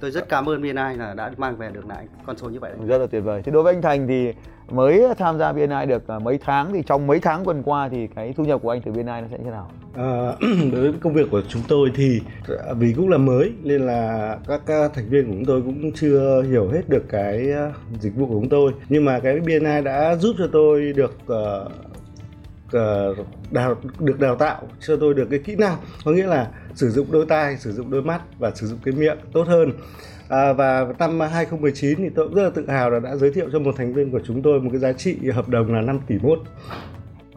tôi 0.00 0.10
rất 0.10 0.28
cảm 0.28 0.48
ơn 0.48 0.62
BNI 0.62 0.72
là 0.72 1.14
đã 1.16 1.32
mang 1.36 1.56
về 1.56 1.70
được 1.72 1.86
lại 1.88 2.06
con 2.26 2.36
số 2.36 2.48
như 2.48 2.60
vậy. 2.60 2.72
Rất 2.86 2.98
là 2.98 3.06
tuyệt 3.06 3.24
vời. 3.24 3.42
Thế 3.44 3.52
đối 3.52 3.62
với 3.62 3.74
anh 3.74 3.82
Thành 3.82 4.08
thì 4.08 4.32
mới 4.70 5.04
tham 5.18 5.38
gia 5.38 5.52
BNI 5.52 5.86
được 5.88 6.08
à, 6.08 6.18
mấy 6.18 6.38
tháng 6.38 6.72
thì 6.72 6.82
trong 6.86 7.06
mấy 7.06 7.20
tháng 7.20 7.44
tuần 7.44 7.62
qua 7.62 7.88
thì 7.88 8.06
cái 8.06 8.34
thu 8.36 8.44
nhập 8.44 8.60
của 8.62 8.70
anh 8.70 8.80
từ 8.82 8.92
BNI 8.92 9.02
nó 9.04 9.24
sẽ 9.30 9.38
như 9.38 9.44
thế 9.44 9.50
nào? 9.50 9.70
À, 9.96 10.32
đối 10.72 10.80
với 10.80 10.92
công 11.00 11.14
việc 11.14 11.30
của 11.30 11.42
chúng 11.48 11.62
tôi 11.68 11.90
thì 11.94 12.20
vì 12.76 12.92
cũng 12.96 13.08
là 13.08 13.18
mới 13.18 13.52
nên 13.62 13.86
là 13.86 14.36
các 14.66 14.90
thành 14.94 15.08
viên 15.08 15.26
của 15.26 15.32
chúng 15.32 15.44
tôi 15.44 15.62
cũng 15.62 15.92
chưa 15.92 16.42
hiểu 16.42 16.68
hết 16.68 16.88
được 16.88 17.04
cái 17.08 17.52
à, 17.52 17.72
dịch 18.00 18.16
vụ 18.16 18.26
của 18.26 18.34
chúng 18.34 18.48
tôi 18.48 18.72
nhưng 18.88 19.04
mà 19.04 19.18
cái 19.18 19.40
BNI 19.40 19.82
đã 19.84 20.16
giúp 20.16 20.36
cho 20.38 20.48
tôi 20.52 20.92
được 20.96 21.14
uh, 21.32 21.72
Ờ, 22.72 23.14
đào 23.50 23.74
được 23.98 24.20
đào 24.20 24.36
tạo 24.36 24.62
cho 24.80 24.96
tôi 24.96 25.14
được 25.14 25.26
cái 25.30 25.38
kỹ 25.38 25.56
năng. 25.56 25.76
Có 26.04 26.10
nghĩa 26.12 26.26
là 26.26 26.48
sử 26.74 26.90
dụng 26.90 27.06
đôi 27.12 27.26
tai 27.28 27.56
sử 27.56 27.72
dụng 27.72 27.90
đôi 27.90 28.02
mắt 28.02 28.20
và 28.38 28.50
sử 28.54 28.66
dụng 28.66 28.78
cái 28.84 28.94
miệng 28.94 29.18
tốt 29.32 29.48
hơn. 29.48 29.72
À, 30.28 30.52
và 30.52 30.86
năm 30.98 31.20
2019 31.20 31.98
thì 31.98 32.08
tôi 32.14 32.26
cũng 32.28 32.34
rất 32.34 32.42
là 32.42 32.50
tự 32.50 32.70
hào 32.70 32.90
là 32.90 33.00
đã 33.00 33.16
giới 33.16 33.30
thiệu 33.32 33.48
cho 33.52 33.58
một 33.58 33.74
thành 33.76 33.94
viên 33.94 34.10
của 34.10 34.20
chúng 34.24 34.42
tôi 34.42 34.60
một 34.60 34.70
cái 34.72 34.80
giá 34.80 34.92
trị 34.92 35.16
hợp 35.34 35.48
đồng 35.48 35.74
là 35.74 35.80
5 35.80 36.00
tỷ 36.06 36.18
mốt. 36.22 36.38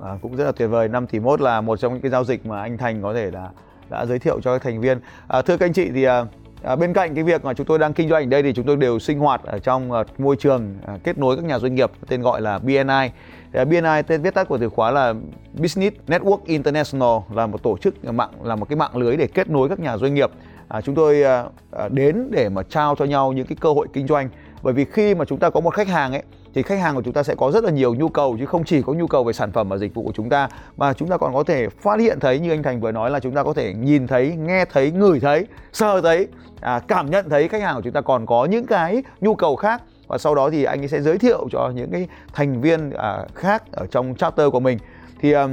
À, 0.04 0.18
cũng 0.22 0.36
rất 0.36 0.46
là 0.46 0.52
tuyệt 0.52 0.70
vời. 0.70 0.88
5 0.88 1.08
tỷ 1.08 1.20
mốt 1.20 1.42
là 1.42 1.62
một 1.62 1.78
trong 1.78 1.94
những 1.94 2.02
cái 2.02 2.12
giao 2.12 2.24
dịch 2.24 2.46
mà 2.46 2.62
anh 2.62 2.78
Thành 2.78 3.02
có 3.02 3.14
thể 3.14 3.32
là 3.32 3.50
đã 3.90 4.06
giới 4.06 4.20
thiệu 4.20 4.42
cho 4.42 4.54
các 4.54 4.64
thành 4.64 4.82
viên. 4.82 5.00
À, 5.28 5.42
thưa 5.42 5.58
các 5.58 5.66
anh 5.66 5.74
chị 5.74 5.90
thì 5.94 6.04
à, 6.04 6.26
à, 6.64 6.76
bên 6.76 6.94
cạnh 6.94 7.16
cái 7.16 7.24
việc 7.24 7.46
mà 7.46 7.54
chúng 7.54 7.66
tôi 7.66 7.80
đang 7.80 7.94
kinh 7.94 8.10
doanh 8.10 8.24
ở 8.24 8.30
đây 8.30 8.44
thì 8.44 8.54
chúng 8.54 8.66
tôi 8.66 8.76
đều 8.76 9.00
sinh 9.00 9.20
hoạt 9.20 9.44
ở 9.44 9.60
trong 9.60 9.92
uh, 9.92 10.20
môi 10.20 10.36
trường 10.36 10.76
uh, 10.94 11.04
kết 11.04 11.18
nối 11.18 11.36
các 11.36 11.46
nhà 11.46 11.60
doanh 11.60 11.76
nghiệp 11.76 11.92
tên 12.08 12.22
gọi 12.22 12.42
là 12.42 12.60
BNI. 12.60 12.82
Uh, 12.82 13.54
à, 13.54 13.66
BNI 13.66 14.02
tên 14.08 14.22
viết 14.22 14.34
tắt 14.34 14.48
của 14.48 14.58
từ 14.58 14.70
khóa 14.70 14.92
là 14.92 15.14
Business 15.54 15.98
Network 16.08 16.40
International 16.46 17.18
là 17.34 17.48
một 17.48 17.64
tổ 17.64 17.78
chức 17.78 18.04
à, 18.04 18.12
mạng 18.12 18.32
là 18.44 18.56
một 18.56 18.70
cái 18.70 18.76
mạng 18.76 18.98
lưới 18.98 19.18
để 19.18 19.28
kết 19.28 19.50
nối 19.50 19.70
các 19.70 19.80
nhà 19.80 19.98
doanh 19.98 20.14
nghiệp. 20.14 20.32
À, 20.68 20.82
chúng 20.82 20.96
tôi 20.96 21.24
uh, 21.46 21.92
đến 21.92 22.28
để 22.32 22.50
mà 22.50 22.64
trao 22.64 22.96
cho 22.96 23.06
nhau 23.06 23.34
những 23.34 23.48
cái 23.48 23.56
cơ 23.60 23.74
hội 23.74 23.88
kinh 23.94 24.08
doanh 24.08 24.30
bởi 24.64 24.74
vì 24.74 24.86
khi 24.86 25.16
mà 25.16 25.26
chúng 25.26 25.40
ta 25.40 25.50
có 25.50 25.60
một 25.60 25.74
khách 25.74 25.88
hàng 25.88 26.12
ấy 26.12 26.24
thì 26.54 26.64
khách 26.64 26.80
hàng 26.80 26.96
của 26.96 27.02
chúng 27.02 27.14
ta 27.14 27.24
sẽ 27.24 27.36
có 27.36 27.52
rất 27.52 27.64
là 27.64 27.72
nhiều 27.72 27.96
nhu 27.96 28.10
cầu 28.10 28.38
chứ 28.40 28.46
không 28.46 28.64
chỉ 28.64 28.82
có 28.82 28.94
nhu 28.94 29.08
cầu 29.08 29.24
về 29.24 29.34
sản 29.34 29.52
phẩm 29.52 29.70
và 29.70 29.78
dịch 29.78 29.94
vụ 29.94 30.04
của 30.04 30.12
chúng 30.16 30.30
ta 30.30 30.50
mà 30.78 30.94
chúng 30.94 31.10
ta 31.10 31.18
còn 31.18 31.34
có 31.34 31.44
thể 31.44 31.70
phát 31.70 32.00
hiện 32.00 32.20
thấy 32.20 32.40
như 32.40 32.52
anh 32.52 32.64
Thành 32.64 32.82
vừa 32.82 32.92
nói 32.92 33.12
là 33.12 33.20
chúng 33.20 33.34
ta 33.34 33.44
có 33.44 33.54
thể 33.54 33.74
nhìn 33.74 34.08
thấy, 34.08 34.36
nghe 34.38 34.66
thấy, 34.66 34.92
ngửi 34.92 35.20
thấy, 35.20 35.48
sờ 35.74 36.02
thấy, 36.02 36.28
à, 36.62 36.80
cảm 36.80 37.10
nhận 37.10 37.30
thấy 37.30 37.48
khách 37.48 37.62
hàng 37.62 37.76
của 37.76 37.82
chúng 37.82 37.94
ta 37.94 38.02
còn 38.02 38.26
có 38.26 38.46
những 38.46 38.66
cái 38.66 39.04
nhu 39.22 39.36
cầu 39.36 39.56
khác. 39.56 39.82
Và 40.08 40.18
sau 40.18 40.36
đó 40.36 40.50
thì 40.50 40.64
anh 40.64 40.82
ấy 40.82 40.88
sẽ 40.88 41.02
giới 41.02 41.18
thiệu 41.18 41.48
cho 41.52 41.72
những 41.76 41.92
cái 41.92 42.08
thành 42.34 42.62
viên 42.62 42.92
à, 42.92 43.26
khác 43.36 43.64
ở 43.72 43.86
trong 43.92 44.16
chapter 44.16 44.52
của 44.52 44.60
mình. 44.60 44.78
Thì 45.22 45.32
à, 45.32 45.48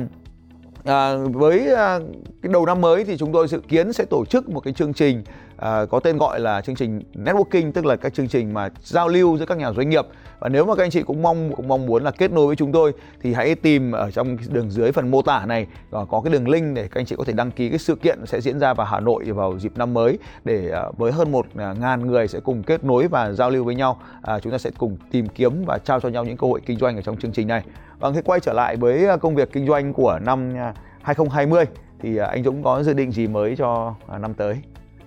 À, 0.85 1.17
với 1.17 1.75
à, 1.75 1.99
cái 2.43 2.53
đầu 2.53 2.67
năm 2.67 2.81
mới 2.81 3.05
thì 3.05 3.17
chúng 3.17 3.33
tôi 3.33 3.49
dự 3.49 3.61
kiến 3.69 3.93
sẽ 3.93 4.05
tổ 4.05 4.25
chức 4.25 4.49
một 4.49 4.61
cái 4.61 4.73
chương 4.73 4.93
trình 4.93 5.23
à, 5.61 5.85
có 5.91 6.01
tên 6.01 6.19
gọi 6.19 6.41
là 6.41 6.61
chương 6.61 6.75
trình 6.75 7.03
networking 7.15 7.73
tức 7.73 7.85
là 7.85 7.97
các 7.97 8.15
chương 8.15 8.29
trình 8.29 8.55
mà 8.55 8.69
giao 8.83 9.09
lưu 9.09 9.39
giữa 9.39 9.47
các 9.47 9.59
nhà 9.59 9.73
doanh 9.73 9.91
nghiệp. 9.91 10.07
Và 10.39 10.49
nếu 10.49 10.67
mà 10.67 10.75
các 10.75 10.85
anh 10.85 10.91
chị 10.91 11.03
cũng 11.03 11.23
mong 11.23 11.53
cũng 11.57 11.69
mong 11.69 11.87
muốn 11.87 12.05
là 12.05 12.11
kết 12.11 12.33
nối 12.33 12.47
với 12.47 12.57
chúng 12.57 12.73
tôi 12.73 12.93
thì 13.23 13.33
hãy 13.33 13.55
tìm 13.55 13.93
ở 13.93 14.11
trong 14.11 14.37
đường 14.49 14.71
dưới 14.71 14.93
phần 14.93 15.11
mô 15.11 15.23
tả 15.23 15.47
này 15.47 15.67
và 15.91 16.05
có 16.05 16.21
cái 16.21 16.33
đường 16.33 16.49
link 16.49 16.77
để 16.77 16.83
các 16.83 17.01
anh 17.01 17.07
chị 17.07 17.17
có 17.19 17.25
thể 17.25 17.33
đăng 17.33 17.51
ký 17.51 17.69
cái 17.69 17.79
sự 17.79 17.95
kiện 17.95 18.27
sẽ 18.27 18.41
diễn 18.41 18.61
ra 18.61 18.75
vào 18.75 18.87
Hà 18.87 19.01
Nội 19.01 19.25
vào 19.25 19.59
dịp 19.59 19.73
năm 19.77 19.95
mới 19.95 20.19
để 20.45 20.69
ờ, 20.69 20.93
với 20.97 21.13
hơn 21.13 21.33
một 21.33 21.47
ờ, 21.55 21.75
ngàn 21.75 22.07
người 22.07 22.29
sẽ 22.29 22.41
cùng 22.41 22.63
kết 22.63 22.85
nối 22.85 23.09
và 23.09 23.33
giao 23.33 23.51
lưu 23.51 23.65
với 23.65 23.75
nhau. 23.75 24.01
À, 24.23 24.39
chúng 24.39 24.53
ta 24.53 24.59
sẽ 24.59 24.71
cùng 24.79 24.97
tìm 25.11 25.29
kiếm 25.29 25.65
và 25.67 25.79
trao 25.79 26.01
cho 26.01 26.09
nhau 26.09 26.25
những 26.25 26.37
cơ 26.37 26.47
hội 26.47 26.61
kinh 26.67 26.79
doanh 26.79 26.97
ở 26.97 27.03
trong 27.03 27.17
chương 27.17 27.33
trình 27.33 27.49
này. 27.49 27.63
Vâng, 27.99 28.15
khi 28.15 28.21
quay 28.25 28.41
trở 28.41 28.53
lại 28.53 28.77
với 28.77 29.07
công 29.21 29.35
việc 29.35 29.53
kinh 29.53 29.67
doanh 29.67 29.93
của 29.93 30.19
năm 30.23 30.55
2020 31.03 31.65
thì 32.01 32.17
anh 32.17 32.45
Dũng 32.45 32.63
có 32.63 32.83
dự 32.83 32.93
định 32.93 33.13
gì 33.13 33.27
mới 33.27 33.57
cho 33.57 33.95
năm 34.21 34.35
tới? 34.35 34.57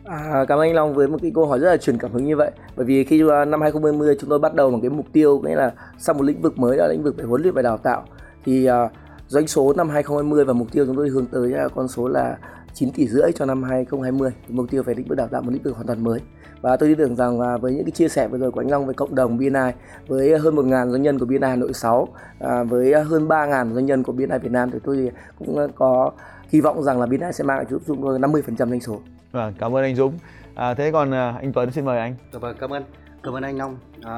À, 0.06 0.46
cảm 0.48 0.60
ơn 0.60 0.68
anh 0.68 0.76
Long 0.76 0.94
với 0.94 1.08
một 1.08 1.18
cái 1.22 1.32
câu 1.36 1.46
hỏi 1.46 1.60
rất 1.60 1.70
là 1.70 1.78
truyền 1.78 1.98
cảm 1.98 2.12
hứng 2.12 2.26
như 2.26 2.36
vậy. 2.36 2.52
Bởi 2.76 2.86
vì 2.86 3.04
khi 3.04 3.24
à, 3.32 3.46
năm 3.46 3.62
2020 3.62 4.16
chúng 4.20 4.30
tôi 4.30 4.40
bắt 4.40 4.54
đầu 4.54 4.70
một 4.70 4.80
cái 4.82 4.90
mục 4.90 5.06
tiêu 5.14 5.40
nghĩa 5.40 5.56
là 5.56 5.72
sang 5.98 6.18
một 6.18 6.24
lĩnh 6.24 6.42
vực 6.42 6.58
mới 6.58 6.78
đó 6.78 6.84
là 6.84 6.92
lĩnh 6.92 7.04
vực 7.04 7.18
về 7.18 7.24
huấn 7.24 7.42
luyện 7.42 7.54
và 7.54 7.62
đào 7.62 7.78
tạo. 7.78 8.04
Thì 8.46 8.70
uh, 8.70 8.92
doanh 9.28 9.48
số 9.48 9.74
năm 9.74 9.90
2020 9.90 10.46
và 10.46 10.54
mục 10.54 10.68
tiêu 10.72 10.86
chúng 10.86 10.96
tôi 10.96 11.10
hướng 11.10 11.26
tới 11.26 11.50
là 11.50 11.68
con 11.76 11.88
số 11.88 12.08
là 12.08 12.38
9 12.74 12.92
tỷ 12.92 13.08
rưỡi 13.08 13.32
cho 13.36 13.46
năm 13.46 13.64
2020 13.64 14.32
mục 14.50 14.66
tiêu 14.70 14.84
về 14.84 14.94
lĩnh 14.94 15.08
vực 15.08 15.18
đào 15.18 15.28
tạo 15.28 15.42
một 15.42 15.52
lĩnh 15.54 15.64
vực 15.64 15.76
hoàn 15.76 15.88
toàn 15.88 16.04
mới. 16.04 16.20
Và 16.62 16.78
tôi 16.78 16.90
tin 16.90 16.98
tưởng 16.98 17.16
rằng 17.16 17.42
là 17.42 17.58
với 17.58 17.74
những 17.74 17.86
cái 17.86 17.92
chia 17.92 18.10
sẻ 18.10 18.28
vừa 18.28 18.38
rồi 18.38 18.52
của 18.52 18.62
anh 18.62 18.72
Long 18.72 18.86
với 18.86 18.96
cộng 18.96 19.16
đồng 19.16 19.38
BNI 19.38 19.72
với 20.08 20.38
hơn 20.40 20.56
1.000 20.56 20.92
doanh 20.92 21.02
nhân 21.02 21.20
của 21.20 21.26
BNI 21.26 21.38
Hà 21.42 21.56
Nội 21.56 21.74
6 21.74 22.08
à, 22.40 22.64
với 22.64 23.04
hơn 23.04 23.28
3.000 23.28 23.74
doanh 23.74 23.86
nhân 23.86 24.04
của 24.04 24.12
BNI 24.12 24.38
Việt 24.42 24.52
Nam 24.52 24.72
thì 24.72 24.80
tôi 24.84 25.12
cũng 25.40 25.68
có 25.76 26.12
hy 26.54 26.62
vọng 26.62 26.84
rằng 26.84 27.00
là 27.00 27.06
BNI 27.06 27.34
sẽ 27.34 27.44
mang 27.44 27.58
lại 27.58 27.66
giúp 27.70 27.82
chúng 27.88 28.02
tôi 28.02 28.20
50% 28.20 28.56
doanh 28.56 28.82
số. 28.82 29.00
Vâng, 29.32 29.54
cảm 29.60 29.76
ơn 29.76 29.84
anh 29.84 29.96
Dũng. 29.96 30.18
À, 30.56 30.74
thế 30.74 30.92
còn 30.92 31.14
à, 31.14 31.36
anh 31.42 31.54
Tuấn 31.54 31.72
xin 31.72 31.86
mời 31.86 32.00
anh. 32.00 32.16
Dạ 32.34 32.40
vâng, 32.40 32.56
cảm 32.60 32.74
ơn. 32.74 32.84
Cảm 33.24 33.34
ơn 33.34 33.44
anh 33.44 33.58
Long. 33.58 33.78
À, 34.02 34.16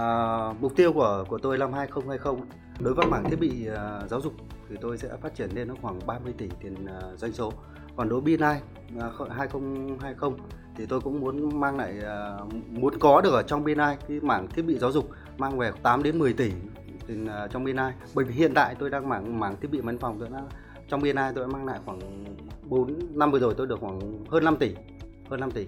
mục 0.62 0.75
tiêu 0.75 0.94
của 0.94 1.25
của 1.30 1.38
tôi 1.38 1.58
năm 1.58 1.74
2020 1.74 2.36
đối 2.80 2.94
với 2.94 3.06
mảng 3.06 3.30
thiết 3.30 3.39
bị 3.39 3.68
uh, 3.70 4.10
giáo 4.10 4.22
dục 4.22 4.34
thì 4.70 4.75
tôi 4.82 4.98
sẽ 4.98 5.10
phát 5.22 5.36
triển 5.36 5.50
lên 5.54 5.68
nó 5.68 5.75
khoảng 5.82 6.00
30 6.06 6.34
tỷ 6.38 6.50
tiền 6.62 6.75
uh, 6.86 7.20
doanh 7.20 7.32
số. 7.32 7.54
Còn 7.96 8.10
đối 8.10 8.22
với 8.22 8.38
BNI 8.38 8.56
uh, 9.24 9.32
2020 9.32 10.32
thì 10.77 10.86
tôi 10.86 11.01
cũng 11.01 11.20
muốn 11.20 11.60
mang 11.60 11.77
lại 11.77 11.94
uh, 12.44 12.54
muốn 12.70 13.00
có 13.00 13.22
được 13.22 13.34
ở 13.34 13.44
trong 13.44 13.63
BNI 13.63 13.96
cái 14.08 14.20
mảng 14.22 14.48
thiết 14.48 14.62
bị 14.62 14.77
giáo 14.77 14.92
dục 14.92 15.10
mang 15.38 15.58
về 15.58 15.72
8 15.84 16.04
đến 16.04 16.20
10 16.20 16.34
tỷ 16.34 16.51
tiền 17.08 17.25
uh, 17.25 17.51
trong 17.51 17.63
BNI. 17.63 17.92
Bởi 18.15 18.25
vì 18.25 18.34
hiện 18.34 18.54
tại 18.54 18.75
tôi 18.80 18.89
đang 18.89 19.10
mảng 19.10 19.39
mảng 19.39 19.56
thiết 19.62 19.72
bị 19.72 19.80
văn 19.80 19.98
phòng 19.98 20.18
tôi 20.20 20.30
đã 20.30 20.42
trong 20.88 21.01
BNI 21.01 21.32
tôi 21.36 21.44
đã 21.44 21.48
mang 21.48 21.65
lại 21.65 21.80
khoảng 21.86 22.00
4 22.63 23.00
năm 23.13 23.32
vừa 23.32 23.39
rồi 23.39 23.54
tôi 23.58 23.68
được 23.68 23.80
khoảng 23.80 24.00
hơn 24.30 24.44
5 24.44 24.56
tỷ 24.56 24.75
hơn 25.30 25.39
5 25.39 25.51
tỷ 25.51 25.65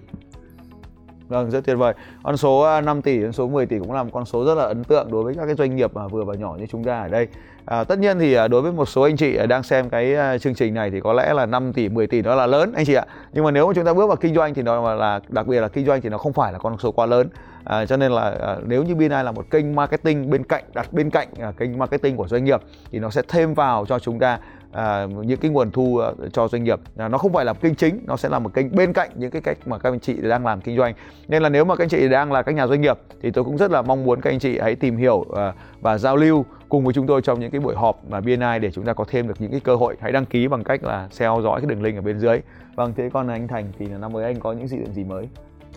Vâng, 1.28 1.50
rất 1.50 1.64
tuyệt 1.64 1.76
vời. 1.76 1.94
Con 2.22 2.36
số 2.36 2.60
à, 2.60 2.80
5 2.80 3.02
tỷ 3.02 3.22
con 3.22 3.32
số 3.32 3.48
10 3.48 3.66
tỷ 3.66 3.78
cũng 3.78 3.92
là 3.92 4.02
một 4.02 4.10
con 4.12 4.24
số 4.24 4.44
rất 4.44 4.54
là 4.54 4.64
ấn 4.64 4.84
tượng 4.84 5.10
đối 5.10 5.24
với 5.24 5.34
các 5.34 5.46
cái 5.46 5.54
doanh 5.54 5.76
nghiệp 5.76 5.94
mà 5.94 6.08
vừa 6.08 6.24
và 6.24 6.34
nhỏ 6.34 6.56
như 6.58 6.66
chúng 6.66 6.84
ta 6.84 7.00
ở 7.00 7.08
đây. 7.08 7.28
À, 7.64 7.84
tất 7.84 7.98
nhiên 7.98 8.18
thì 8.18 8.34
à, 8.34 8.48
đối 8.48 8.62
với 8.62 8.72
một 8.72 8.88
số 8.88 9.02
anh 9.02 9.16
chị 9.16 9.36
à, 9.36 9.46
đang 9.46 9.62
xem 9.62 9.90
cái 9.90 10.38
chương 10.38 10.54
trình 10.54 10.74
này 10.74 10.90
thì 10.90 11.00
có 11.00 11.12
lẽ 11.12 11.34
là 11.34 11.46
5 11.46 11.72
tỷ, 11.72 11.88
10 11.88 12.06
tỷ 12.06 12.22
đó 12.22 12.34
là 12.34 12.46
lớn 12.46 12.72
anh 12.76 12.84
chị 12.84 12.94
ạ. 12.94 13.06
Nhưng 13.32 13.44
mà 13.44 13.50
nếu 13.50 13.66
mà 13.66 13.72
chúng 13.74 13.84
ta 13.84 13.94
bước 13.94 14.06
vào 14.06 14.16
kinh 14.16 14.34
doanh 14.34 14.54
thì 14.54 14.62
nó 14.62 14.94
là 14.94 15.20
đặc 15.28 15.46
biệt 15.46 15.60
là 15.60 15.68
kinh 15.68 15.86
doanh 15.86 16.00
thì 16.00 16.08
nó 16.08 16.18
không 16.18 16.32
phải 16.32 16.52
là 16.52 16.58
con 16.58 16.78
số 16.78 16.92
quá 16.92 17.06
lớn. 17.06 17.28
À, 17.64 17.86
cho 17.86 17.96
nên 17.96 18.12
là 18.12 18.36
à, 18.40 18.56
nếu 18.66 18.82
như 18.82 18.94
BNI 18.94 19.08
là 19.08 19.32
một 19.32 19.50
kênh 19.50 19.74
marketing 19.74 20.30
bên 20.30 20.44
cạnh 20.44 20.64
đặt 20.74 20.92
bên 20.92 21.10
cạnh 21.10 21.28
à, 21.40 21.52
kênh 21.56 21.78
marketing 21.78 22.16
của 22.16 22.28
doanh 22.28 22.44
nghiệp 22.44 22.60
thì 22.90 22.98
nó 22.98 23.10
sẽ 23.10 23.22
thêm 23.28 23.54
vào 23.54 23.86
cho 23.86 23.98
chúng 23.98 24.18
ta 24.18 24.38
à, 24.72 25.06
những 25.24 25.38
cái 25.40 25.50
nguồn 25.50 25.70
thu 25.70 25.98
à, 25.98 26.10
cho 26.32 26.48
doanh 26.48 26.64
nghiệp. 26.64 26.80
À, 26.96 27.08
nó 27.08 27.18
không 27.18 27.32
phải 27.32 27.44
là 27.44 27.52
kênh 27.52 27.74
chính 27.74 28.00
nó 28.06 28.16
sẽ 28.16 28.28
là 28.28 28.38
một 28.38 28.54
kênh 28.54 28.76
bên 28.76 28.92
cạnh 28.92 29.10
những 29.14 29.30
cái 29.30 29.42
cách 29.42 29.58
mà 29.66 29.78
các 29.78 29.92
anh 29.92 30.00
chị 30.00 30.14
đang 30.22 30.46
làm 30.46 30.60
kinh 30.60 30.76
doanh. 30.76 30.94
Nên 31.28 31.42
là 31.42 31.48
nếu 31.48 31.64
mà 31.64 31.76
các 31.76 31.84
anh 31.84 31.88
chị 31.88 32.08
đang 32.08 32.32
là 32.32 32.42
các 32.42 32.54
nhà 32.54 32.66
doanh 32.66 32.80
nghiệp 32.80 32.98
thì 33.22 33.30
tôi 33.30 33.44
cũng 33.44 33.56
rất 33.56 33.70
là 33.70 33.82
mong 33.82 34.04
muốn 34.04 34.20
các 34.20 34.30
anh 34.30 34.38
chị 34.38 34.58
hãy 34.58 34.74
tìm 34.74 34.96
hiểu 34.96 35.24
à, 35.36 35.52
và 35.80 35.98
giao 35.98 36.16
lưu 36.16 36.44
cùng 36.68 36.84
với 36.84 36.94
chúng 36.94 37.06
tôi 37.06 37.22
trong 37.22 37.40
những 37.40 37.50
cái 37.50 37.60
buổi 37.60 37.74
họp 37.74 38.04
mà 38.08 38.20
BNI 38.20 38.58
để 38.60 38.70
chúng 38.70 38.84
ta 38.84 38.92
có 38.92 39.04
thêm 39.08 39.28
được 39.28 39.34
những 39.38 39.50
cái 39.50 39.60
cơ 39.60 39.76
hội. 39.76 39.96
Hãy 40.00 40.12
đăng 40.12 40.26
ký 40.26 40.48
bằng 40.48 40.64
cách 40.64 40.84
là 40.84 41.08
theo 41.18 41.40
dõi 41.42 41.60
cái 41.60 41.70
đường 41.70 41.82
link 41.82 41.98
ở 41.98 42.02
bên 42.02 42.18
dưới. 42.18 42.40
Vâng 42.74 42.92
thế 42.96 43.10
còn 43.12 43.28
anh 43.28 43.48
Thành 43.48 43.72
thì 43.78 43.86
năm 43.86 44.12
mới 44.12 44.24
anh 44.24 44.40
có 44.40 44.52
những 44.52 44.68
dự 44.68 44.76
định 44.76 44.92
gì 44.92 45.04
mới? 45.04 45.28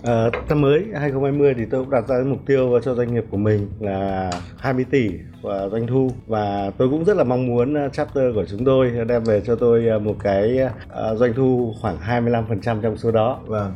À, 0.03 0.29
năm 0.49 0.61
mới 0.61 0.85
2020 0.93 1.53
thì 1.57 1.65
tôi 1.65 1.81
cũng 1.81 1.89
đặt 1.89 2.07
ra 2.07 2.15
cái 2.15 2.25
mục 2.25 2.39
tiêu 2.45 2.79
cho 2.83 2.95
doanh 2.95 3.13
nghiệp 3.13 3.25
của 3.31 3.37
mình 3.37 3.69
là 3.79 4.31
20 4.57 4.85
tỷ 4.91 5.09
và 5.41 5.69
doanh 5.69 5.87
thu 5.87 6.11
và 6.27 6.71
tôi 6.77 6.89
cũng 6.89 7.05
rất 7.05 7.17
là 7.17 7.23
mong 7.23 7.47
muốn 7.47 7.73
ờ, 7.73 7.89
chapter 7.89 8.35
của 8.35 8.45
chúng 8.45 8.65
tôi 8.65 8.91
đem 9.07 9.23
về 9.23 9.41
cho 9.41 9.55
tôi 9.55 9.87
ờ, 9.87 9.99
một 9.99 10.15
cái 10.19 10.59
doanh 11.15 11.33
thu 11.33 11.73
khoảng 11.81 11.97
25% 12.25 12.81
trong 12.81 12.97
số 12.97 13.11
đó. 13.11 13.39
Vâng. 13.45 13.73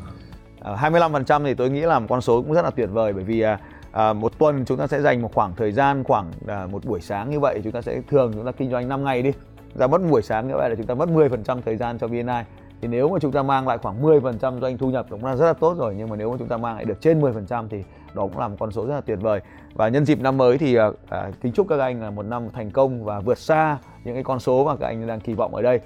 À, 0.62 0.90
25% 0.90 1.44
thì 1.44 1.54
tôi 1.54 1.70
nghĩ 1.70 1.82
là 1.82 2.00
một 2.00 2.06
con 2.10 2.22
số 2.22 2.42
cũng 2.42 2.54
rất 2.54 2.62
là 2.62 2.70
tuyệt 2.70 2.90
vời 2.92 3.14
bởi 3.14 3.24
vì 3.24 3.44
à, 3.92 4.14
một 4.14 4.40
tuần 4.40 4.66
chúng 4.66 4.78
ta 4.78 4.88
sẽ 4.88 5.02
dành 5.02 5.22
một 5.22 5.32
khoảng 5.34 5.56
thời 5.56 5.72
gian 5.72 6.04
khoảng 6.04 6.32
à, 6.48 6.68
một 6.72 6.86
buổi 6.86 7.02
sáng 7.02 7.30
như 7.30 7.40
vậy 7.40 7.62
chúng 7.64 7.74
ta 7.74 7.82
sẽ 7.82 8.02
thường 8.10 8.32
chúng 8.34 8.46
ta 8.46 8.52
kinh 8.52 8.72
doanh 8.72 8.90
5 8.90 9.04
ngày 9.04 9.22
đi. 9.22 9.32
ra 9.76 9.88
mất 9.88 10.02
một 10.02 10.08
buổi 10.12 10.22
sáng 10.22 10.48
như 10.48 10.54
vậy 10.56 10.70
là 10.70 10.76
chúng 10.76 10.86
ta 10.86 10.94
mất 10.94 11.10
10% 11.10 11.62
thời 11.66 11.78
gian 11.78 11.98
cho 11.98 12.08
BNI 12.08 12.44
thì 12.86 12.90
nếu 12.90 13.10
mà 13.10 13.20
chúng 13.20 13.32
ta 13.32 13.44
mang 13.44 13.68
lại 13.68 13.78
khoảng 13.78 14.04
10% 14.04 14.60
doanh 14.60 14.78
thu 14.78 14.90
nhập 14.90 15.06
cũng 15.10 15.26
là 15.26 15.36
rất 15.36 15.46
là 15.46 15.54
tốt 15.54 15.76
rồi 15.78 15.96
nhưng 15.98 16.10
mà 16.10 16.16
nếu 16.16 16.32
mà 16.32 16.38
chúng 16.40 16.48
ta 16.48 16.58
mang 16.58 16.76
lại 16.76 16.86
được 16.86 17.02
trên 17.02 17.22
10% 17.22 17.68
thì 17.70 17.84
đó 18.14 18.22
cũng 18.24 18.40
là 18.40 18.48
một 18.48 18.56
con 18.60 18.72
số 18.72 18.86
rất 18.86 18.96
là 18.96 19.02
tuyệt 19.02 19.20
vời. 19.22 19.42
Và 19.74 19.88
nhân 19.88 20.06
dịp 20.06 20.22
năm 20.22 20.38
mới 20.38 20.58
thì 20.58 20.76
à, 20.76 20.90
à, 21.10 21.32
kính 21.42 21.52
chúc 21.52 21.68
các 21.70 21.80
anh 21.80 22.02
là 22.02 22.10
một 22.10 22.24
năm 22.24 22.50
thành 22.54 22.72
công 22.72 23.04
và 23.04 23.20
vượt 23.20 23.38
xa 23.38 23.78
những 24.04 24.14
cái 24.14 24.24
con 24.24 24.40
số 24.40 24.66
mà 24.66 24.76
các 24.76 24.88
anh 24.88 25.08
đang 25.08 25.20
kỳ 25.20 25.34
vọng 25.34 25.56
ở 25.56 25.62
đây. 25.62 25.80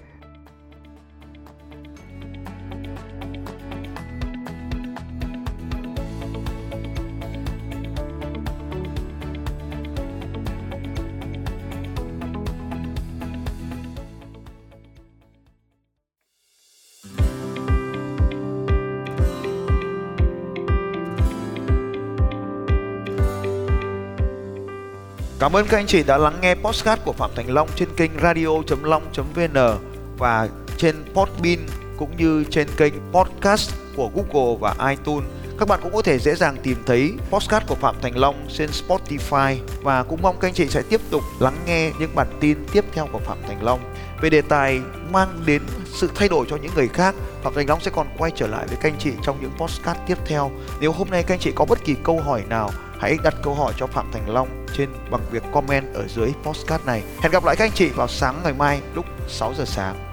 Cảm 25.39 25.55
ơn 25.55 25.67
các 25.67 25.77
anh 25.77 25.87
chị 25.87 26.03
đã 26.03 26.17
lắng 26.17 26.37
nghe 26.41 26.55
podcast 26.55 26.99
của 27.05 27.13
Phạm 27.13 27.31
Thành 27.35 27.53
Long 27.53 27.69
trên 27.75 27.89
kênh 27.97 28.11
radio.long.vn 28.21 29.57
và 30.17 30.49
trên 30.77 30.95
Podbean 31.13 31.57
cũng 31.97 32.17
như 32.17 32.43
trên 32.49 32.67
kênh 32.77 32.93
podcast 33.11 33.71
của 33.95 34.09
Google 34.15 34.57
và 34.59 34.89
iTunes. 34.89 35.29
Các 35.59 35.67
bạn 35.67 35.79
cũng 35.83 35.93
có 35.93 36.01
thể 36.01 36.19
dễ 36.19 36.35
dàng 36.35 36.57
tìm 36.63 36.77
thấy 36.85 37.13
podcast 37.29 37.67
của 37.67 37.75
Phạm 37.75 37.95
Thành 38.01 38.17
Long 38.17 38.47
trên 38.53 38.69
Spotify 38.69 39.57
và 39.81 40.03
cũng 40.03 40.21
mong 40.21 40.35
các 40.39 40.47
anh 40.47 40.53
chị 40.53 40.67
sẽ 40.67 40.81
tiếp 40.89 41.01
tục 41.09 41.23
lắng 41.39 41.57
nghe 41.65 41.91
những 41.99 42.15
bản 42.15 42.27
tin 42.39 42.57
tiếp 42.71 42.85
theo 42.93 43.07
của 43.11 43.19
Phạm 43.19 43.37
Thành 43.47 43.63
Long 43.63 43.79
về 44.21 44.29
đề 44.29 44.41
tài 44.41 44.81
mang 45.11 45.41
đến 45.45 45.61
sự 45.85 46.09
thay 46.15 46.29
đổi 46.29 46.45
cho 46.49 46.55
những 46.55 46.71
người 46.75 46.87
khác. 46.87 47.15
Phạm 47.43 47.53
Thành 47.53 47.69
Long 47.69 47.81
sẽ 47.81 47.91
còn 47.91 48.07
quay 48.17 48.31
trở 48.35 48.47
lại 48.47 48.67
với 48.67 48.77
các 48.81 48.91
anh 48.91 48.99
chị 48.99 49.11
trong 49.23 49.41
những 49.41 49.51
podcast 49.57 49.97
tiếp 50.07 50.17
theo. 50.25 50.51
Nếu 50.79 50.91
hôm 50.91 51.09
nay 51.09 51.23
các 51.23 51.33
anh 51.33 51.39
chị 51.39 51.51
có 51.55 51.65
bất 51.65 51.83
kỳ 51.85 51.95
câu 52.03 52.19
hỏi 52.19 52.43
nào, 52.49 52.69
hãy 52.99 53.17
đặt 53.23 53.35
câu 53.43 53.53
hỏi 53.55 53.73
cho 53.77 53.87
Phạm 53.87 54.11
Thành 54.11 54.29
Long 54.29 54.65
trên 54.77 54.89
bằng 55.11 55.21
việc 55.31 55.43
comment 55.53 55.93
ở 55.93 56.07
dưới 56.07 56.29
postcard 56.43 56.85
này. 56.85 57.03
Hẹn 57.21 57.31
gặp 57.31 57.45
lại 57.45 57.55
các 57.55 57.65
anh 57.65 57.75
chị 57.75 57.89
vào 57.89 58.07
sáng 58.07 58.41
ngày 58.43 58.53
mai 58.53 58.81
lúc 58.93 59.05
6 59.27 59.53
giờ 59.57 59.65
sáng. 59.65 60.08